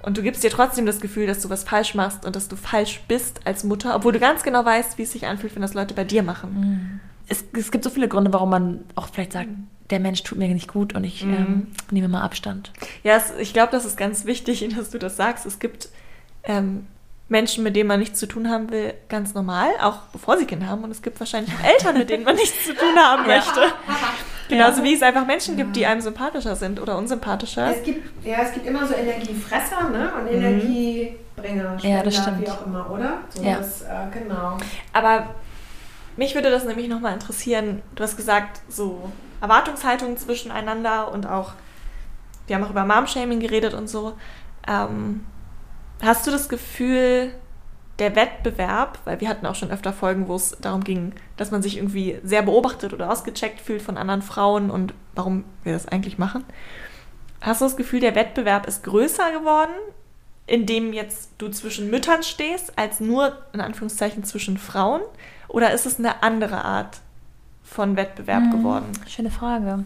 [0.02, 2.56] Und du gibst dir trotzdem das Gefühl, dass du was falsch machst und dass du
[2.56, 5.74] falsch bist als Mutter, obwohl du ganz genau weißt, wie es sich anfühlt, wenn das
[5.74, 7.00] Leute bei dir machen.
[7.28, 9.48] Es, es gibt so viele Gründe, warum man auch vielleicht sagt,
[9.90, 11.34] der Mensch tut mir nicht gut und ich Mhm.
[11.34, 12.72] ähm, nehme mal Abstand.
[13.02, 15.46] Ja, es, ich glaube, das ist ganz wichtig, dass du das sagst.
[15.46, 15.88] Es gibt
[16.44, 16.86] ähm,
[17.28, 20.66] Menschen, mit denen man nichts zu tun haben will, ganz normal, auch bevor sie Kinder
[20.68, 20.84] haben.
[20.84, 23.60] Und es gibt wahrscheinlich auch Eltern, mit denen man nichts zu tun haben möchte.
[24.48, 27.70] Genauso wie es einfach Menschen gibt, die einem sympathischer sind oder unsympathischer.
[27.76, 30.10] Es gibt, ja, es gibt immer so Energiefresser ne?
[30.18, 30.42] und Mhm.
[30.42, 32.40] Energiebringer, Ja, das Spender, stimmt.
[32.40, 33.18] wie auch immer, oder?
[33.30, 33.58] So Ja.
[33.58, 34.56] das, äh, genau.
[34.92, 35.28] Aber
[36.16, 37.82] mich würde das nämlich nochmal interessieren.
[37.94, 41.52] Du hast gesagt, so Erwartungshaltungen zwischeneinander und auch,
[42.46, 44.14] wir haben auch über Mom-Shaming geredet und so.
[44.66, 45.24] Ähm,
[46.02, 47.32] hast du das Gefühl,
[47.98, 51.62] der Wettbewerb, weil wir hatten auch schon öfter Folgen, wo es darum ging, dass man
[51.62, 56.16] sich irgendwie sehr beobachtet oder ausgecheckt fühlt von anderen Frauen und warum wir das eigentlich
[56.18, 56.44] machen.
[57.40, 59.72] Hast du das Gefühl, der Wettbewerb ist größer geworden,
[60.46, 65.02] indem jetzt du zwischen Müttern stehst, als nur in Anführungszeichen zwischen Frauen?
[65.48, 67.00] Oder ist es eine andere Art
[67.64, 68.50] von Wettbewerb Mhm.
[68.52, 68.92] geworden?
[69.08, 69.84] Schöne Frage.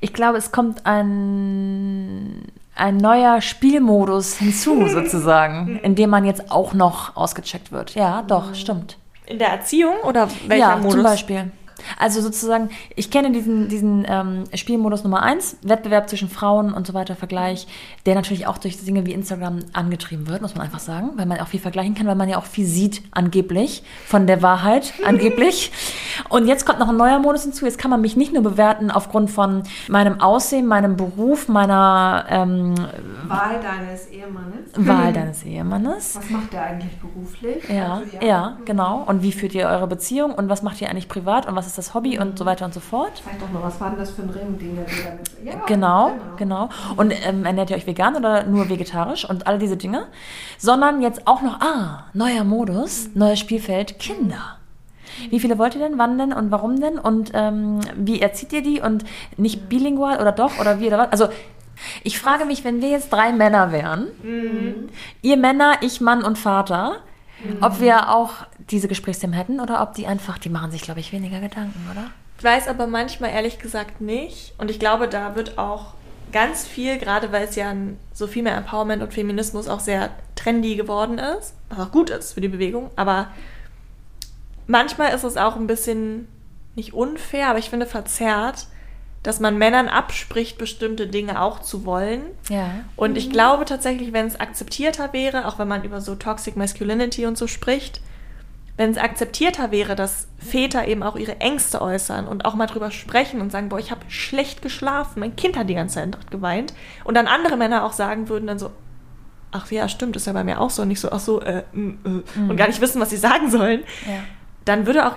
[0.00, 2.42] Ich glaube, es kommt ein,
[2.82, 7.94] ein neuer Spielmodus hinzu, sozusagen, in dem man jetzt auch noch ausgecheckt wird.
[7.94, 8.98] Ja, doch, stimmt.
[9.26, 10.94] In der Erziehung oder welcher ja, Modus?
[10.94, 11.52] zum Beispiel.
[11.98, 16.94] Also sozusagen, ich kenne diesen, diesen ähm, Spielmodus Nummer eins, Wettbewerb zwischen Frauen und so
[16.94, 17.66] weiter, Vergleich,
[18.06, 21.40] der natürlich auch durch Dinge wie Instagram angetrieben wird, muss man einfach sagen, weil man
[21.40, 25.72] auch viel vergleichen kann, weil man ja auch viel sieht, angeblich, von der Wahrheit, angeblich.
[26.28, 27.64] Und jetzt kommt noch ein neuer Modus hinzu.
[27.64, 32.74] Jetzt kann man mich nicht nur bewerten aufgrund von meinem Aussehen, meinem Beruf, meiner ähm,
[33.26, 34.70] Wahl deines Ehemannes.
[34.76, 36.16] Wahl deines Ehemannes.
[36.16, 37.68] Was macht der eigentlich beruflich?
[37.68, 39.02] Ja, Also, ja, genau.
[39.06, 41.71] Und wie führt ihr eure Beziehung und was macht ihr eigentlich privat und was ist
[41.78, 43.22] das Hobby und so weiter und so fort.
[43.24, 45.30] Sag doch mal, was war denn das für ein Ring, den der dir damit...
[45.44, 46.68] Ja, Genau, genau.
[46.96, 50.06] Und ähm, ernährt ihr euch vegan oder nur vegetarisch und all diese Dinge?
[50.58, 54.58] Sondern jetzt auch noch, ah, neuer Modus, neues Spielfeld, Kinder.
[55.30, 56.98] Wie viele wollt ihr denn, wann denn und warum denn?
[56.98, 58.80] Und ähm, wie erzieht ihr die?
[58.80, 59.04] Und
[59.36, 60.58] nicht bilingual oder doch?
[60.58, 61.12] Oder wie oder was?
[61.12, 61.28] Also,
[62.02, 64.08] ich frage mich, wenn wir jetzt drei Männer wären,
[65.22, 66.96] ihr Männer, ich Mann und Vater,
[67.60, 68.30] ob wir auch
[68.70, 72.10] diese Gesprächsthemen hätten oder ob die einfach, die machen sich, glaube ich, weniger Gedanken, oder?
[72.38, 74.54] Ich weiß aber manchmal ehrlich gesagt nicht.
[74.58, 75.94] Und ich glaube, da wird auch
[76.32, 77.74] ganz viel, gerade weil es ja
[78.12, 82.32] so viel mehr Empowerment und Feminismus auch sehr trendy geworden ist, was auch gut ist
[82.32, 83.28] für die Bewegung, aber
[84.66, 86.26] manchmal ist es auch ein bisschen
[86.74, 88.66] nicht unfair, aber ich finde verzerrt,
[89.22, 92.22] dass man Männern abspricht, bestimmte Dinge auch zu wollen.
[92.48, 92.70] Ja.
[92.96, 97.26] Und ich glaube tatsächlich, wenn es akzeptierter wäre, auch wenn man über so Toxic Masculinity
[97.26, 98.00] und so spricht,
[98.82, 102.90] wenn es akzeptierter wäre, dass Väter eben auch ihre Ängste äußern und auch mal drüber
[102.90, 106.74] sprechen und sagen, boah, ich habe schlecht geschlafen, mein Kind hat die ganze Zeit geweint.
[107.04, 108.72] Und dann andere Männer auch sagen würden dann so,
[109.52, 110.82] ach ja, stimmt, ist ja bei mir auch so.
[110.82, 113.52] Und nicht so, ach so, äh, mm, äh, und gar nicht wissen, was sie sagen
[113.52, 113.84] sollen.
[114.04, 114.24] Ja.
[114.64, 115.16] Dann würde auch,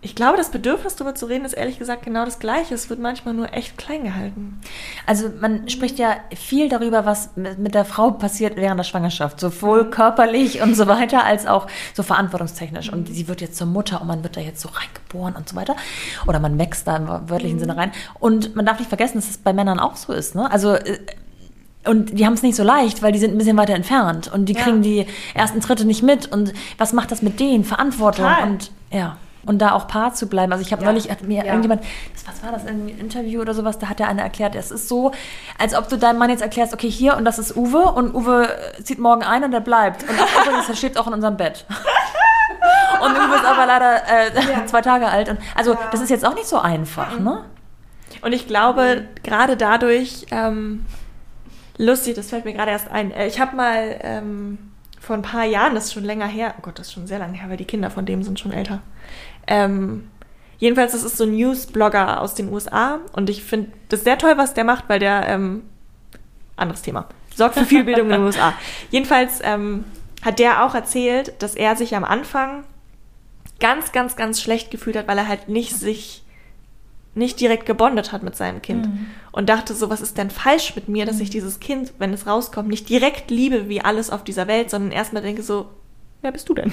[0.00, 2.74] ich glaube, das Bedürfnis darüber zu reden ist ehrlich gesagt genau das gleiche.
[2.74, 4.60] Es wird manchmal nur echt klein gehalten.
[5.06, 9.90] Also man spricht ja viel darüber, was mit der Frau passiert während der Schwangerschaft, sowohl
[9.90, 12.92] körperlich und so weiter, als auch so verantwortungstechnisch.
[12.92, 15.56] Und sie wird jetzt zur Mutter und man wird da jetzt so reingeboren und so
[15.56, 15.76] weiter.
[16.26, 17.92] Oder man wächst da im wörtlichen Sinne rein.
[18.18, 20.34] Und man darf nicht vergessen, dass es bei Männern auch so ist.
[20.34, 20.50] Ne?
[20.50, 20.98] Also äh,
[21.84, 24.46] und die haben es nicht so leicht, weil die sind ein bisschen weiter entfernt und
[24.48, 24.62] die Ja.
[24.62, 26.30] kriegen die ersten Tritte nicht mit.
[26.30, 27.64] Und was macht das mit denen?
[27.64, 28.48] Verantwortung Total.
[28.50, 29.16] und ja.
[29.44, 30.52] Und da auch Paar zu bleiben.
[30.52, 30.88] Also ich habe Ja.
[30.88, 31.46] neulich, hat mir Ja.
[31.46, 31.82] irgendjemand,
[32.26, 35.10] was war das, ein Interview oder sowas, da hat der eine erklärt, es ist so,
[35.58, 38.48] als ob du deinem Mann jetzt erklärst, okay, hier und das ist Uwe und Uwe
[38.78, 40.02] äh, zieht morgen ein und er bleibt.
[40.04, 41.64] Und übrigens, er schläft auch in unserem Bett.
[43.04, 45.28] und Uwe ist aber leider äh, zwei Tage alt.
[45.28, 47.44] Und, also das ist jetzt auch nicht so einfach, ne?
[48.20, 50.84] Und ich glaube, gerade dadurch, ähm,
[51.78, 53.10] lustig, das fällt mir gerade erst ein.
[53.10, 54.58] Äh, Ich habe mal ähm,
[55.00, 57.18] vor ein paar Jahren, das ist schon länger her, oh Gott, das ist schon sehr
[57.18, 58.78] lange her, weil die Kinder von dem sind schon älter.
[59.46, 60.08] Ähm,
[60.58, 64.34] jedenfalls, das ist so ein News-Blogger aus den USA und ich finde das sehr toll,
[64.36, 65.62] was der macht, weil der, ähm,
[66.56, 68.54] anderes Thema, sorgt für viel Bildung in den USA.
[68.90, 69.84] Jedenfalls ähm,
[70.22, 72.64] hat der auch erzählt, dass er sich am Anfang
[73.60, 76.22] ganz, ganz, ganz schlecht gefühlt hat, weil er halt nicht sich
[77.14, 78.88] nicht direkt gebondet hat mit seinem Kind
[79.32, 82.26] und dachte so, was ist denn falsch mit mir, dass ich dieses Kind, wenn es
[82.26, 85.68] rauskommt, nicht direkt liebe wie alles auf dieser Welt, sondern erstmal denke so,
[86.22, 86.72] wer bist du denn?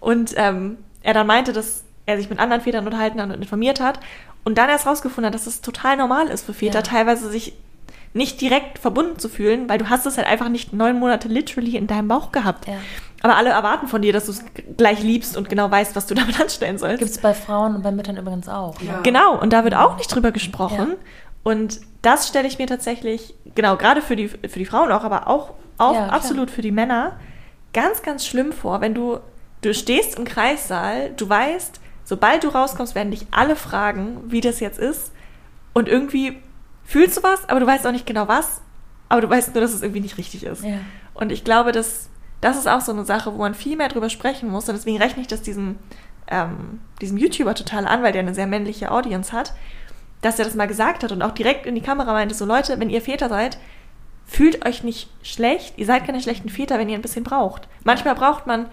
[0.00, 3.80] Und ähm, er dann meinte, dass er sich mit anderen Vätern unterhalten hat und informiert
[3.80, 3.98] hat
[4.44, 6.82] und dann erst rausgefunden hat, dass es total normal ist für Väter, Ja.
[6.82, 7.54] teilweise sich
[8.12, 11.76] nicht direkt verbunden zu fühlen, weil du hast es halt einfach nicht neun Monate literally
[11.76, 12.68] in deinem Bauch gehabt.
[12.68, 12.74] Ja.
[13.22, 14.44] Aber alle erwarten von dir, dass du es
[14.76, 16.98] gleich liebst und genau weißt, was du damit anstellen sollst.
[16.98, 18.80] Gibt es bei Frauen und bei Müttern übrigens auch.
[18.82, 19.00] Ja.
[19.00, 20.90] Genau, und da wird auch nicht drüber gesprochen.
[20.90, 20.96] Ja.
[21.42, 25.26] Und das stelle ich mir tatsächlich, genau, gerade für die, für die Frauen auch, aber
[25.26, 26.12] auch, auch Ja, klar.
[26.12, 27.16] absolut für die Männer,
[27.72, 29.18] ganz, ganz schlimm vor, wenn du,
[29.62, 34.60] du stehst im Kreissaal, du weißt, sobald du rauskommst, werden dich alle fragen, wie das
[34.60, 35.12] jetzt ist.
[35.72, 36.36] Und irgendwie
[36.84, 38.60] fühlst du was, aber du weißt auch nicht genau was,
[39.08, 40.64] aber du weißt nur, dass es irgendwie nicht richtig ist.
[40.64, 40.78] Ja.
[41.14, 42.10] Und ich glaube, dass
[42.44, 44.68] das ist auch so eine Sache, wo man viel mehr drüber sprechen muss.
[44.68, 45.76] Und deswegen rechne ich das diesem,
[46.28, 49.54] ähm, diesem YouTuber total an, weil der eine sehr männliche Audience hat,
[50.20, 52.78] dass er das mal gesagt hat und auch direkt in die Kamera meinte, so Leute,
[52.80, 53.56] wenn ihr Väter seid,
[54.26, 55.78] fühlt euch nicht schlecht.
[55.78, 57.66] Ihr seid keine schlechten Väter, wenn ihr ein bisschen braucht.
[57.82, 58.66] Manchmal braucht man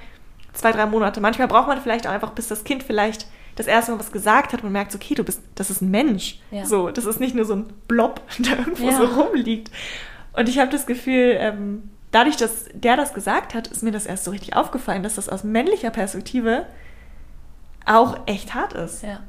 [0.54, 1.22] zwei, drei Monate.
[1.22, 4.54] Manchmal braucht man vielleicht auch einfach, bis das Kind vielleicht das erste Mal was gesagt
[4.54, 6.40] hat und merkt, okay, du bist, das ist ein Mensch.
[6.52, 6.66] Ja.
[6.66, 8.98] So, das ist nicht nur so ein Blob, der irgendwo Ja.
[8.98, 9.70] so rumliegt.
[10.34, 14.06] Und ich habe das Gefühl, ähm, dadurch, dass der das gesagt hat, ist mir das
[14.06, 16.66] erst so richtig aufgefallen, dass das aus männlicher Perspektive
[17.86, 19.04] auch echt hart ist.
[19.04, 19.20] Ja.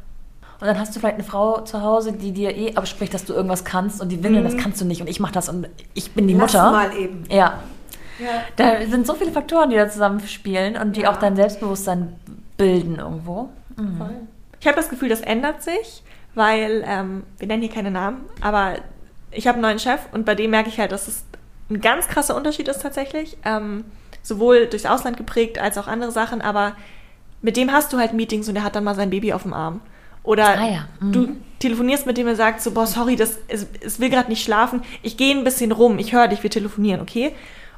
[0.61, 3.33] Und dann hast du vielleicht eine Frau zu Hause, die dir eh abspricht, dass du
[3.33, 4.51] irgendwas kannst und die Windeln, Mhm.
[4.55, 6.71] das kannst du nicht und ich mach das und ich bin die Lass Mutter.
[6.71, 7.25] mal eben.
[7.29, 7.59] Ja.
[8.19, 8.43] Ja.
[8.57, 11.11] Da sind so viele Faktoren, die da zusammenspielen und die Ja.
[11.13, 12.15] auch dein Selbstbewusstsein
[12.57, 13.49] bilden irgendwo.
[13.77, 13.97] Mhm.
[13.99, 14.15] Voll.
[14.61, 16.03] Ich habe das Gefühl, das ändert sich,
[16.35, 18.75] weil ähm, wir nennen hier keine Namen, aber
[19.31, 21.25] ich habe einen neuen Chef und bei dem merke ich halt, dass es
[21.71, 23.37] ein ganz krasser Unterschied ist tatsächlich.
[23.45, 23.85] Ähm,
[24.23, 26.77] sowohl durchs Ausland geprägt als auch andere Sachen, aber
[27.41, 29.53] mit dem hast du halt Meetings und der hat dann mal sein Baby auf dem
[29.53, 29.81] Arm.
[30.23, 31.13] Oder Ah ja, mhm.
[31.13, 34.45] du telefonierst mit dem und sagst so, boah, sorry, das, es, es will gerade nicht
[34.45, 37.35] schlafen, ich gehe ein bisschen rum, ich höre dich, wir telefonieren, okay?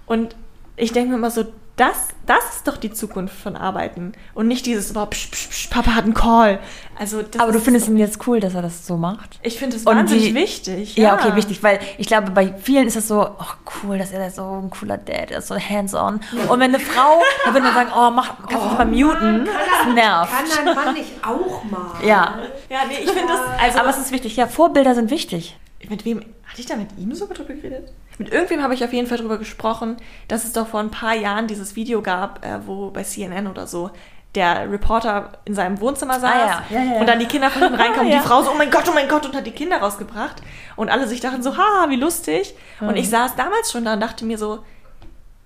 [0.07, 0.37] Und
[0.77, 1.45] ich denke mir immer so,
[1.77, 5.71] das, das ist doch die Zukunft von Arbeiten und nicht dieses, boah, psch, psch, psch,
[5.71, 6.61] Papa hat einen Call.
[6.97, 9.41] Also das Aber du findest doch- ihn jetzt cool, dass er das so macht?
[9.43, 10.95] ich finde es wahnsinnig die- wichtig.
[10.97, 11.15] Ja.
[11.15, 14.45] okay, wichtig, weil ich glaube, bei vielen ist es so, ach cool, dass er so
[14.63, 16.21] ein cooler Dad ist, so hands-on.
[16.49, 19.45] Und wenn eine Frau, dann würde man sagen, oh, mach, kannst du das mal muten?
[19.47, 20.33] Das nervt.
[20.33, 22.07] Kann dein Mann nicht auch mal?
[22.07, 22.39] Ja,
[22.71, 24.37] Ja, nee, ich finde das, also aber es ist wichtig.
[24.37, 25.57] Ja, Vorbilder sind wichtig.
[25.89, 27.93] mit wem, hatte ich da mit ihm sogar drüber geredet?
[28.19, 29.97] Mit irgendwem habe ich auf jeden Fall drüber gesprochen,
[30.29, 33.67] dass es doch vor ein paar Jahren dieses Video gab, äh, wo bei CNN oder
[33.67, 33.91] so
[34.37, 36.62] der Reporter in seinem Wohnzimmer saß Ah, ja.
[36.79, 38.19] Ja, ja, und dann die Kinder von hinten reinkommen, Ja.
[38.21, 40.43] die Frau so, oh mein Gott, oh mein Gott, und hat die Kinder rausgebracht
[40.75, 42.55] und alle sich dachten so, haha, wie lustig.
[42.81, 42.97] Und Mhm.
[42.97, 44.65] ich saß damals schon da und dachte mir so,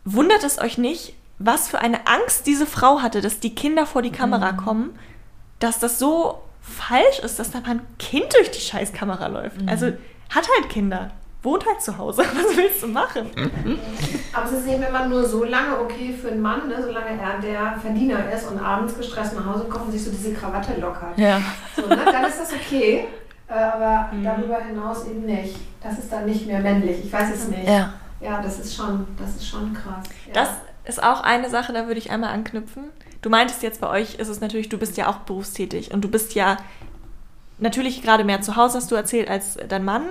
[0.05, 4.01] wundert es euch nicht, was für eine Angst diese Frau hatte, dass die Kinder vor
[4.03, 4.57] die Kamera Mhm.
[4.57, 4.99] kommen,
[5.59, 9.61] dass das so falsch ist, dass da mal ein Kind durch die Scheißkamera läuft.
[9.63, 9.69] Mhm.
[9.69, 9.87] Also
[10.31, 11.11] hat halt Kinder,
[11.43, 12.23] wohnt halt zu Hause.
[12.35, 13.31] Was willst du machen?
[14.33, 17.39] Aber es ist eben immer nur so lange okay für einen Mann, ne, solange er
[17.41, 21.17] der Verdiener ist und abends gestresst nach Hause kommt und sich so diese Krawatte lockert.
[21.17, 21.41] Ja.
[21.77, 23.07] So, ne, dann ist das okay,
[23.49, 25.57] äh, aber darüber hinaus eben nicht.
[25.83, 27.05] Das ist dann nicht mehr männlich.
[27.05, 27.69] Ich weiß es nicht.
[27.69, 27.95] Ja.
[28.21, 30.05] Ja, das ist schon, das ist schon krass.
[30.27, 30.35] Ja.
[30.35, 30.49] Das
[30.85, 32.85] ist auch eine Sache, da würde ich einmal anknüpfen.
[33.23, 36.09] Du meintest jetzt bei euch ist es natürlich, du bist ja auch berufstätig und du
[36.09, 36.57] bist ja
[37.59, 40.11] natürlich gerade mehr zu Hause, hast du erzählt, als dein Mann,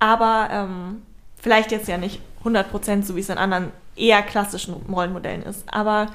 [0.00, 1.02] aber ähm,
[1.40, 5.64] vielleicht jetzt ja nicht 100% so wie es in anderen eher klassischen Rollenmodellen ist.
[5.72, 6.08] Aber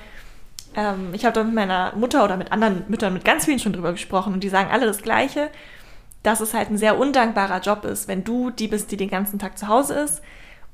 [0.75, 3.73] ähm, ich habe da mit meiner Mutter oder mit anderen Müttern, mit ganz vielen schon
[3.73, 5.49] drüber gesprochen und die sagen alle das Gleiche,
[6.23, 9.37] dass es halt ein sehr undankbarer Job ist, wenn du die bist, die den ganzen
[9.39, 10.21] Tag zu Hause ist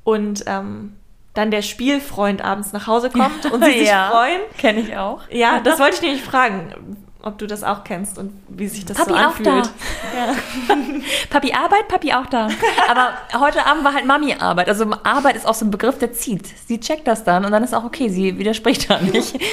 [0.05, 0.95] und ähm,
[1.33, 4.09] dann der Spielfreund abends nach Hause kommt und sie sich Ja.
[4.11, 4.39] freuen.
[4.57, 5.21] Kenne ich auch.
[5.29, 8.97] Ja, das wollte ich nämlich fragen, ob du das auch kennst und wie sich das
[8.97, 9.47] Papi so auch anfühlt.
[9.47, 10.73] da.
[11.29, 12.49] Papi Arbeit, Papi auch da.
[12.89, 13.09] Aber
[13.39, 14.69] heute Abend war halt Mami Arbeit.
[14.69, 16.47] Also Arbeit ist auch so ein Begriff, der zieht.
[16.67, 19.39] Sie checkt das dann und dann ist auch okay, sie widerspricht da nicht.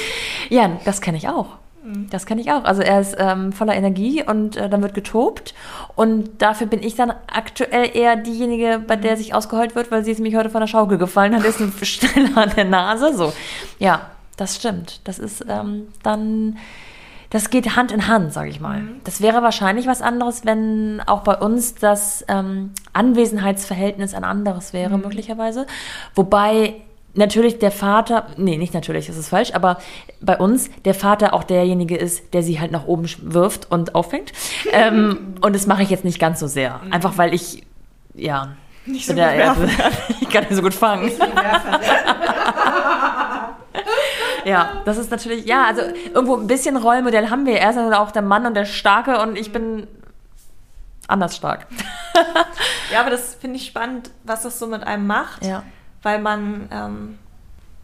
[0.49, 1.57] Ja, das kenne ich auch.
[2.09, 2.63] Das kenne ich auch.
[2.63, 5.53] Also er ist ähm, voller Energie und äh, dann wird getobt.
[5.95, 10.11] Und dafür bin ich dann aktuell eher diejenige, bei der sich ausgeheult wird, weil sie
[10.11, 13.15] ist nämlich heute von der Schaukel gefallen hat, ist eine Stelle an der Nase.
[13.15, 13.31] So.
[13.77, 15.01] Ja, das stimmt.
[15.03, 16.57] Das ist ähm, dann
[17.29, 18.81] das geht Hand in Hand, sage ich mal.
[19.03, 24.97] Das wäre wahrscheinlich was anderes, wenn auch bei uns das ähm, Anwesenheitsverhältnis ein anderes wäre,
[24.97, 25.67] möglicherweise.
[26.15, 26.75] Wobei
[27.13, 29.77] natürlich der Vater, nee, nicht natürlich, das ist falsch, aber
[30.21, 34.31] bei uns der Vater auch derjenige ist, der sie halt nach oben wirft und auffängt.
[34.71, 36.79] ähm, und das mache ich jetzt nicht ganz so sehr.
[36.89, 37.63] Einfach weil ich,
[38.15, 38.55] ja,
[38.85, 39.69] Nicht so gut der- werfen
[40.21, 41.09] ich kann nicht so gut fangen.
[41.09, 41.79] Die Werfer,
[44.45, 45.81] Ja, das ist natürlich, ja, also
[46.13, 47.57] irgendwo ein bisschen Rollenmodell haben wir.
[47.59, 49.87] Er ist also auch der Mann und der Starke und ich bin
[51.07, 51.65] anders stark.
[52.91, 55.45] Ja, aber das finde ich spannend, was das so mit einem macht.
[55.45, 55.63] Ja.
[56.03, 57.19] weil man, ähm,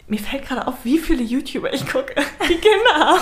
[0.07, 2.13] mir fällt gerade auf, wie viele YouTuber ich gucke,
[2.47, 3.21] die Kinder haben.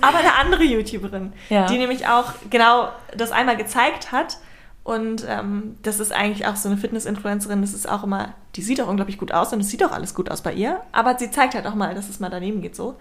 [0.00, 1.66] Aber eine andere YouTuberin, Ja.
[1.66, 4.38] die nämlich auch genau das einmal gezeigt hat.
[4.90, 7.60] Und ähm, das ist eigentlich auch so eine Fitness-Influencerin.
[7.60, 10.16] Das ist auch immer, die sieht auch unglaublich gut aus und es sieht auch alles
[10.16, 10.80] gut aus bei ihr.
[10.90, 12.96] Aber sie zeigt halt auch mal, dass es mal daneben geht so.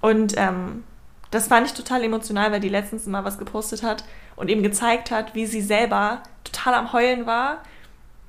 [0.00, 0.82] Und ähm,
[1.30, 4.02] das fand ich total emotional, weil die letztens mal was gepostet hat
[4.34, 7.64] und eben gezeigt hat, wie sie selber total am Heulen war,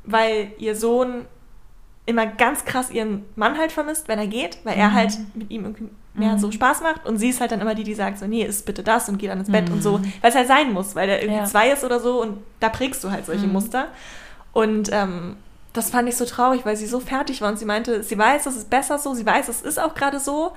[0.03, 1.27] weil ihr Sohn
[2.05, 5.63] immer ganz krass ihren Mann halt vermisst, wenn er geht, weil er halt mit ihm
[5.63, 8.27] irgendwie mehr so Spaß macht und sie ist halt dann immer die, die sagt so,
[8.27, 10.73] nee, isst bitte das und geht dann ins Bett und so, weil es halt sein
[10.73, 11.45] muss, weil er irgendwie Ja.
[11.45, 13.87] zwei ist oder so und da prägst du halt solche Muster
[14.53, 15.37] und ähm,
[15.73, 18.45] das fand ich so traurig, weil sie so fertig war und sie meinte, sie weiß,
[18.45, 20.51] es ist besser so, sie weiß, es ist auch gerade so,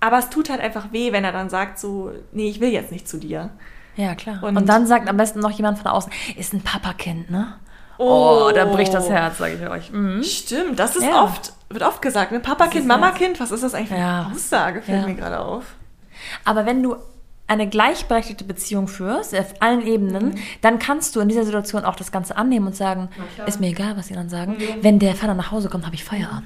[0.00, 2.92] aber es tut halt einfach weh, wenn er dann sagt so, nee, ich will jetzt
[2.92, 3.50] nicht zu dir.
[3.96, 4.42] Ja, klar.
[4.42, 7.54] Und- Und, dann sagt am besten noch jemand von außen, ist ein Papakind, ne?
[7.98, 9.90] Oh, da bricht das Herz, sage ich euch.
[9.92, 10.22] Mhm.
[10.22, 11.24] Stimmt, das ist Ja.
[11.24, 12.40] oft, wird oft gesagt, ne?
[12.40, 14.30] Papa-Kind, Mama-Kind, was ist das eigentlich für eine Ja.
[14.34, 15.06] Aussage, fällt Ja.
[15.08, 15.64] mir gerade auf.
[16.44, 16.96] Aber wenn du
[17.50, 22.12] eine gleichberechtigte Beziehung führst, auf allen Ebenen, dann kannst du in dieser Situation auch das
[22.12, 23.08] Ganze annehmen und sagen,
[23.46, 24.56] ist mir egal, was die dann sagen.
[24.80, 26.44] Wenn der Vater nach Hause kommt, habe ich Feierabend.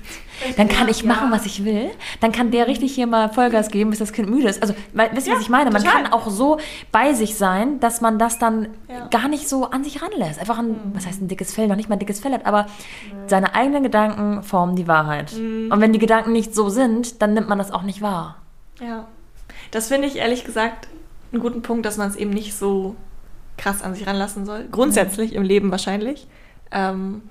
[0.57, 1.91] Dann kann ich machen, was ich will.
[2.21, 4.63] Dann kann der richtig hier mal Vollgas geben, bis das Kind müde ist.
[4.63, 4.75] Also,
[5.13, 5.71] wisst ihr, Ja, was ich meine?
[5.71, 6.03] Man total.
[6.05, 6.59] kann auch so
[6.91, 9.07] bei sich sein, dass man das dann Ja.
[9.09, 10.41] gar nicht so an sich ranlässt.
[10.41, 12.67] Einfach ein, was heißt ein dickes Fell, noch nicht mal ein dickes Fell hat, aber
[13.27, 15.33] seine eigenen Gedanken formen die Wahrheit.
[15.35, 18.37] Und wenn die Gedanken nicht so sind, dann nimmt man das auch nicht wahr.
[18.81, 19.07] Ja.
[19.75, 20.87] Das finde ich ehrlich gesagt
[21.33, 22.95] einen guten Punkt, dass man es eben nicht so
[23.57, 24.69] krass an sich ranlassen soll.
[24.71, 26.29] Grundsätzlich im Leben wahrscheinlich.
[26.71, 27.23] Ähm,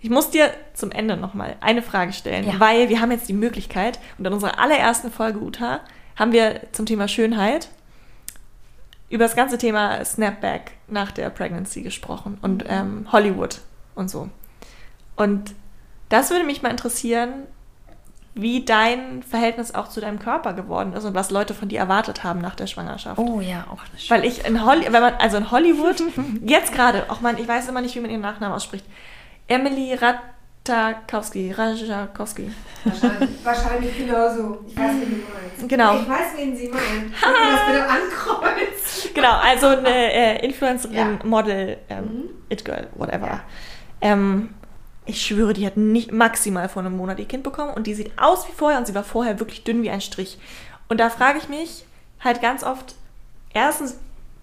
[0.00, 2.60] ich muss dir zum Ende nochmal eine Frage stellen, Ja.
[2.60, 5.80] weil wir haben jetzt die Möglichkeit, und in unserer allerersten Folge, Uta,
[6.14, 7.68] haben wir zum Thema Schönheit
[9.08, 13.60] über das ganze Thema Snapback nach der Pregnancy gesprochen und ähm, Hollywood
[13.96, 14.28] und so.
[15.16, 15.52] Und
[16.10, 17.32] das würde mich mal interessieren,
[18.38, 22.22] wie dein Verhältnis auch zu deinem Körper geworden ist und was Leute von dir erwartet
[22.22, 23.18] haben nach der Schwangerschaft.
[23.18, 26.02] Oh ja, auch das Weil ich in Hollywood, wenn man, also in Hollywood,
[26.44, 28.84] jetzt gerade, auch man, ich weiß immer nicht, wie man ihren Nachnamen ausspricht.
[29.48, 32.50] Emily Ratakowski, Rajakowski.
[32.84, 34.58] Wahrscheinlich, wahrscheinlich genauso.
[34.66, 35.68] Ich weiß, wen du meinst.
[35.68, 35.96] Genau.
[35.96, 39.10] Ich weiß, wen sie du das bitte ankreuzen?
[39.14, 41.18] Genau, also eine äh, Influencerin, Ja.
[41.24, 43.40] Model, ähm, It Girl, whatever.
[44.02, 44.50] Ähm,
[45.06, 48.12] ich schwöre, die hat nicht maximal vor einem Monat ihr Kind bekommen und die sieht
[48.18, 50.38] aus wie vorher und sie war vorher wirklich dünn wie ein Strich.
[50.88, 51.84] Und da frage ich mich
[52.20, 52.94] halt ganz oft,
[53.54, 53.96] erstens,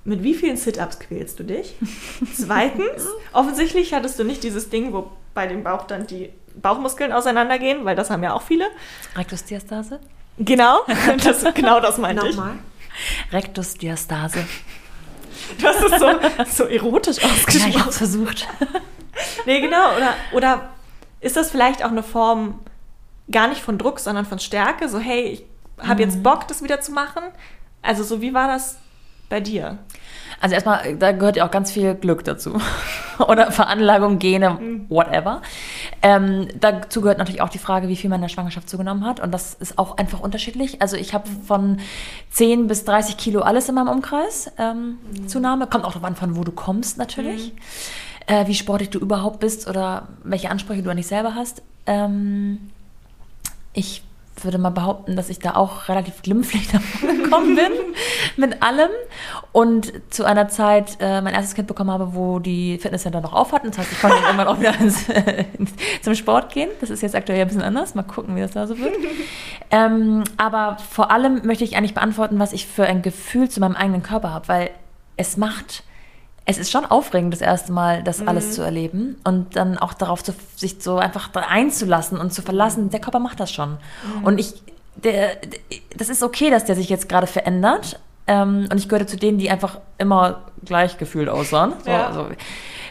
[0.05, 1.75] mit wie vielen Sit-Ups quälst du dich?
[2.35, 6.29] Zweitens, offensichtlich hattest du nicht dieses Ding, wo bei dem Bauch dann die
[6.61, 8.65] Bauchmuskeln auseinandergehen, weil das haben ja auch viele.
[9.15, 9.99] Rektusdiastase?
[10.37, 10.79] Genau,
[11.23, 12.35] das, genau das meinte ich.
[12.35, 12.55] Nochmal.
[13.31, 14.45] Rektusdiastase.
[15.61, 17.69] Das ist so, so erotisch Ja, ausgesprochen.
[17.69, 18.47] ich hab's versucht.
[19.45, 19.95] Nee, genau.
[19.97, 20.69] Oder, oder
[21.21, 22.59] ist das vielleicht auch eine Form
[23.31, 24.89] gar nicht von Druck, sondern von Stärke?
[24.89, 25.43] So, hey, ich
[25.87, 26.09] habe Mhm.
[26.09, 27.23] jetzt Bock, das wieder zu machen.
[27.81, 28.77] Also, so wie war das
[29.29, 29.77] bei dir?
[30.39, 32.59] Also erstmal, da gehört ja auch ganz viel Glück dazu.
[33.19, 35.41] Oder Veranlagung, Gene, whatever.
[36.01, 39.21] Ähm, dazu gehört natürlich auch die Frage, wie viel man in der Schwangerschaft zugenommen hat.
[39.21, 40.81] Und das ist auch einfach unterschiedlich.
[40.81, 41.79] Also ich habe von
[42.31, 44.97] 10 bis 30 Kilo alles in meinem Umkreis ähm,
[45.27, 45.67] Zunahme.
[45.67, 47.53] Kommt auch darauf an, von wo du kommst natürlich.
[48.27, 51.61] Äh, wie sportlich du überhaupt bist oder welche Ansprüche du an dich selber hast.
[51.85, 52.69] Ähm,
[53.73, 54.03] ich
[54.41, 57.71] würde mal behaupten, dass ich da auch relativ glimpflich davon gekommen bin
[58.35, 58.89] mit allem
[59.51, 63.51] und zu einer Zeit äh, mein erstes Kind bekommen habe, wo die Fitnesscenter noch auf
[63.51, 63.67] hatten.
[63.67, 65.05] Das heißt, ich konnte irgendwann auch wieder ins,
[66.01, 66.69] zum Sport gehen.
[66.81, 67.93] Das ist jetzt aktuell ein bisschen anders.
[67.93, 68.93] Mal gucken, wie das da so wird.
[69.69, 73.75] ähm, aber vor allem möchte ich eigentlich beantworten, was ich für ein Gefühl zu meinem
[73.75, 74.69] eigenen Körper habe, weil
[75.15, 75.83] es macht
[76.45, 80.23] es ist schon aufregend, das erste Mal das alles zu erleben und dann auch darauf
[80.23, 82.89] zu, sich so einfach einzulassen und zu verlassen.
[82.89, 83.77] Der Körper macht das schon.
[84.23, 84.53] Und ich,
[84.95, 85.37] der,
[85.95, 87.99] das ist okay, dass der sich jetzt gerade verändert.
[88.27, 91.73] Ähm, und ich gehörte zu denen, die einfach immer gleich gefühlt aussahen.
[91.83, 92.07] So, Ja.
[92.07, 92.27] also,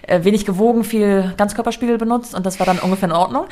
[0.02, 3.46] äh, wenig gewogen, viel Ganzkörperspiegel benutzt und das war dann ungefähr in Ordnung.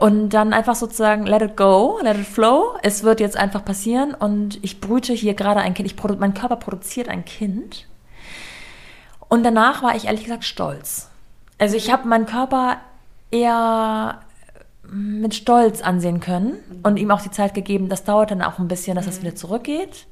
[0.00, 2.74] Und dann einfach sozusagen let it go, let it flow.
[2.82, 5.86] Es wird jetzt einfach passieren und ich brüte hier gerade ein Kind.
[5.86, 7.86] Ich produ mein Körper produziert ein Kind.
[9.30, 11.08] Und danach war ich ehrlich gesagt stolz.
[11.56, 12.78] Also ich habe meinen Körper
[13.30, 14.20] eher
[14.90, 17.88] mit Stolz ansehen können und ihm auch die Zeit gegeben.
[17.88, 20.06] Das dauert dann auch ein bisschen, dass das wieder zurückgeht.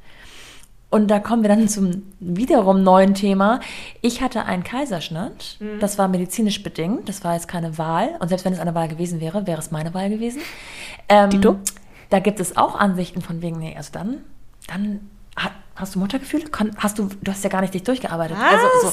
[0.91, 3.61] Und da kommen wir dann zum wiederum neuen Thema.
[4.01, 5.59] Ich hatte einen Kaiserschnitt.
[5.81, 7.09] Das war medizinisch bedingt.
[7.09, 8.17] Das war jetzt keine Wahl.
[8.21, 10.41] Und selbst wenn es eine Wahl gewesen wäre, wäre es meine Wahl gewesen.
[11.09, 11.57] Ähm, Dito?
[12.09, 14.19] Da gibt es auch Ansichten von wegen, nee, also dann,
[14.67, 15.01] dann
[15.79, 16.45] hast du Muttergefühle?
[16.79, 18.37] Hast du, du hast ja gar nicht dich durchgearbeitet.
[18.39, 18.53] Was?
[18.53, 18.93] Also, so,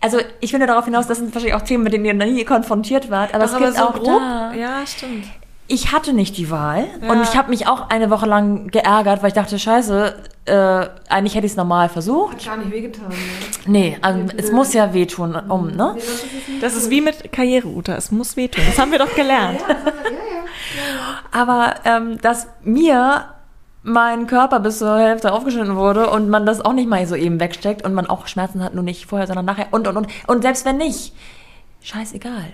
[0.00, 2.44] also ich nur darauf hinaus, das sind wahrscheinlich auch Themen, mit denen ihr noch nie
[2.44, 3.34] konfrontiert wart.
[3.34, 4.20] Aber es Doch, gibt auch grob.
[4.20, 5.24] da, Ja, stimmt.
[5.68, 7.10] ich hatte nicht die Wahl Ja.
[7.10, 10.14] und ich habe mich auch eine Woche lang geärgert, weil ich dachte, scheiße,
[10.46, 12.36] äh, eigentlich hätte ich es normal versucht.
[12.36, 13.08] Hat gar nicht wehgetan.
[13.08, 13.14] Ne?
[13.66, 15.92] Nee, also es muss ja wehtun, um, ne?
[15.96, 17.96] Nee, das ist Das ist wie mit Karriere, Uta.
[17.96, 18.62] Es muss wehtun.
[18.66, 19.60] Das haben wir doch gelernt.
[19.60, 20.42] Ja, das haben wir- ja, ja, ja,
[20.94, 21.18] ja.
[21.32, 23.24] Aber ähm, dass mir
[23.86, 27.38] mein Körper bis zur Hälfte aufgeschnitten wurde und man das auch nicht mal so eben
[27.38, 30.08] wegsteckt und man auch Schmerzen hat, nur nicht vorher, sondern nachher und und und.
[30.26, 31.12] Und selbst wenn nicht,
[31.82, 32.52] scheißegal.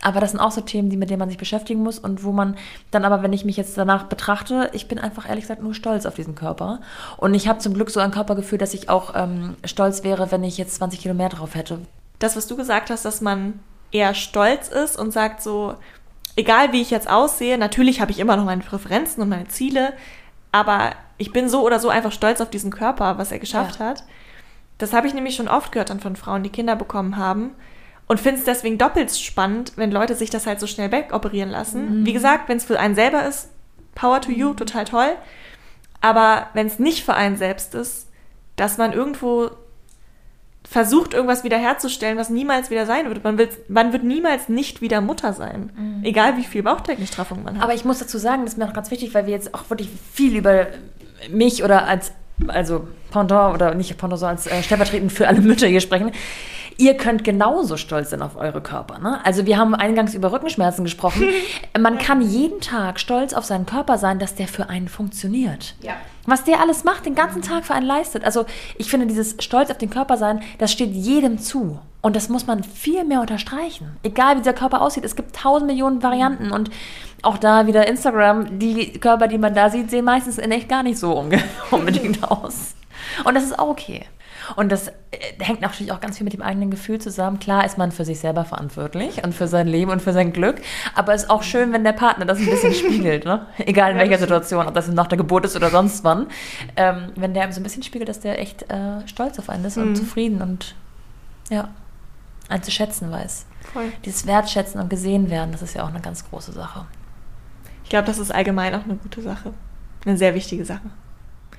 [0.00, 2.32] Aber das sind auch so Themen, die, mit denen man sich beschäftigen muss und wo
[2.32, 2.56] man
[2.90, 6.06] dann aber, wenn ich mich jetzt danach betrachte, ich bin einfach ehrlich gesagt nur stolz
[6.06, 6.80] auf diesen Körper.
[7.18, 10.44] Und ich habe zum Glück so ein Körpergefühl, dass ich auch ähm, stolz wäre, wenn
[10.44, 11.80] ich jetzt 20 Kilo mehr drauf hätte.
[12.20, 13.60] Das, was du gesagt hast, dass man
[13.92, 15.74] eher stolz ist und sagt so,
[16.36, 19.92] egal wie ich jetzt aussehe, natürlich habe ich immer noch meine Präferenzen und meine Ziele,
[20.54, 23.86] aber ich bin so oder so einfach stolz auf diesen Körper, was er geschafft Ja.
[23.86, 24.04] hat.
[24.78, 27.50] Das habe ich nämlich schon oft gehört dann von Frauen, die Kinder bekommen haben.
[28.06, 32.06] Und finde es deswegen doppelt spannend, wenn Leute sich das halt so schnell wegoperieren lassen.
[32.06, 33.48] Wie gesagt, wenn es für einen selber ist,
[33.96, 35.16] Power to you, total toll.
[36.00, 38.08] Aber wenn es nicht für einen selbst ist,
[38.56, 39.50] dass man irgendwo
[40.68, 43.22] versucht, irgendwas wiederherzustellen, was niemals wieder sein wird.
[43.22, 45.70] Man, will, man wird niemals nicht wieder Mutter sein.
[46.02, 47.62] Egal wie viel Bauchdeckenstraffung man hat.
[47.62, 49.68] Aber ich muss dazu sagen, das ist mir noch ganz wichtig, weil wir jetzt auch
[49.70, 50.66] wirklich viel über
[51.30, 52.12] mich oder als,
[52.48, 56.10] also Pendant oder nicht Pendant, sondern als äh, stellvertretend für alle Mütter hier sprechen.
[56.76, 58.98] Ihr könnt genauso stolz sein auf eure Körper.
[58.98, 59.24] Ne?
[59.24, 61.24] Also wir haben eingangs über Rückenschmerzen gesprochen.
[61.78, 65.74] Man kann jeden Tag stolz auf seinen Körper sein, dass der für einen funktioniert.
[65.82, 65.94] Ja.
[66.26, 68.24] Was der alles macht, den ganzen Tag für einen leistet.
[68.24, 68.46] Also
[68.76, 71.78] ich finde, dieses Stolz auf den Körper sein, das steht jedem zu.
[72.00, 73.96] Und das muss man viel mehr unterstreichen.
[74.02, 76.50] Egal wie dieser Körper aussieht, es gibt tausend Millionen Varianten.
[76.50, 76.70] Und
[77.22, 80.82] auch da wieder Instagram, die Körper, die man da sieht, sehen meistens in echt gar
[80.82, 81.12] nicht so
[81.70, 82.74] unbedingt aus.
[83.24, 84.04] Und das ist auch okay.
[84.56, 84.92] Und das äh,
[85.40, 87.38] hängt natürlich auch ganz viel mit dem eigenen Gefühl zusammen.
[87.38, 90.60] Klar ist man für sich selber verantwortlich und für sein Leben und für sein Glück.
[90.94, 93.24] Aber es ist auch schön, wenn der Partner das ein bisschen spiegelt.
[93.24, 93.46] Ne?
[93.58, 96.26] Egal in welcher Situation, ob das nach der Geburt ist oder sonst wann.
[96.76, 99.64] Ähm, wenn der einem so ein bisschen spiegelt, dass der echt äh, stolz auf einen
[99.64, 100.74] ist und zufrieden und
[101.50, 101.68] ja,
[102.48, 103.46] einen zu schätzen weiß.
[103.72, 103.92] Voll.
[104.04, 106.86] Dieses Wertschätzen und gesehen werden, das ist ja auch eine ganz große Sache.
[107.82, 109.52] Ich glaube, das ist allgemein auch eine gute Sache.
[110.04, 110.90] Eine sehr wichtige Sache.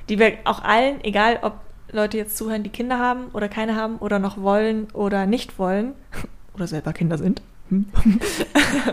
[0.10, 1.54] Die wir auch allen, egal ob
[1.96, 5.94] Leute jetzt zuhören, die Kinder haben oder keine haben oder noch wollen oder nicht wollen
[6.56, 7.86] oder selber Kinder sind, hm?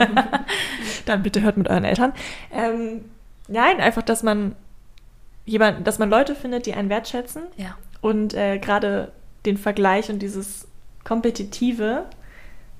[1.07, 2.13] dann bitte hört mit euren Eltern.
[2.53, 3.05] Ähm,
[3.49, 4.55] nein, einfach, dass man
[5.45, 7.77] jemand, dass man Leute findet, die einen wertschätzen Ja.
[8.01, 9.13] und äh, gerade
[9.45, 10.69] den Vergleich und dieses
[11.05, 12.07] Kompetitive,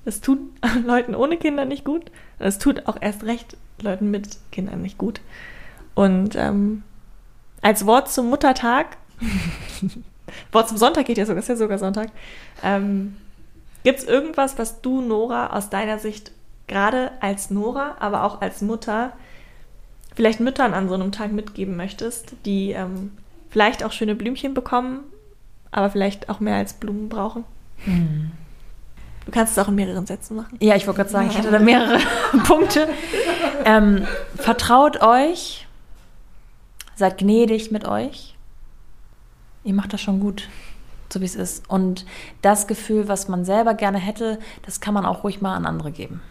[0.05, 0.39] das tut
[0.85, 2.11] Leuten ohne Kinder nicht gut.
[2.39, 5.21] Das tut auch erst recht Leuten mit Kindern nicht gut.
[5.95, 6.83] Und ähm,
[7.61, 8.97] als Wort zum Muttertag,
[10.51, 12.09] Wort zum Sonntag geht ja sogar, ist ja sogar Sonntag,
[12.63, 13.17] ähm,
[13.83, 16.31] gibt es irgendwas, was du, Nora, aus deiner Sicht
[16.67, 19.13] gerade als Nora, aber auch als Mutter,
[20.15, 23.11] vielleicht Müttern an so einem Tag mitgeben möchtest, die ähm,
[23.49, 25.01] vielleicht auch schöne Blümchen bekommen,
[25.71, 27.43] aber vielleicht auch mehr als Blumen brauchen?
[29.25, 30.57] Du kannst es auch in mehreren Sätzen machen.
[30.59, 31.99] Ja, ich wollte gerade sagen, ich hätte da mehrere
[32.45, 32.87] Punkte.
[33.65, 34.05] Ähm,
[34.35, 35.67] vertraut euch,
[36.95, 38.32] seid gnädig mit euch.
[39.65, 40.49] Ihr macht das schon gut,
[41.09, 41.69] so wie es ist.
[41.69, 42.05] Und
[42.41, 45.91] das Gefühl, was man selber gerne hätte, das kann man auch ruhig mal an andere
[45.91, 46.21] geben.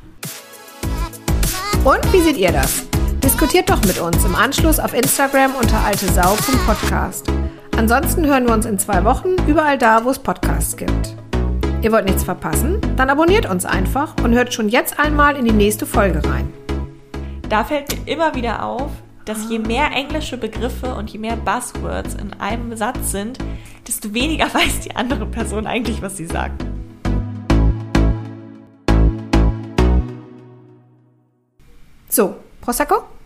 [1.83, 2.87] Und wie seht ihr das?
[3.25, 7.27] Diskutiert doch mit uns im Anschluss auf Instagram unter altesau.podcast.
[7.77, 11.17] Ansonsten hören wir uns in zwei Wochen überall da, wo es Podcasts gibt.
[11.81, 12.81] Ihr wollt nichts verpassen?
[12.97, 16.53] Dann abonniert uns einfach und hört schon jetzt einmal in die nächste Folge rein.
[17.49, 18.91] Da fällt mir immer wieder auf,
[19.25, 23.39] dass je mehr englische Begriffe und je mehr Buzzwords in einem Satz sind,
[23.87, 26.65] desto weniger weiß die andere Person eigentlich, was sie sagt.
[32.09, 33.13] So, Prosecco?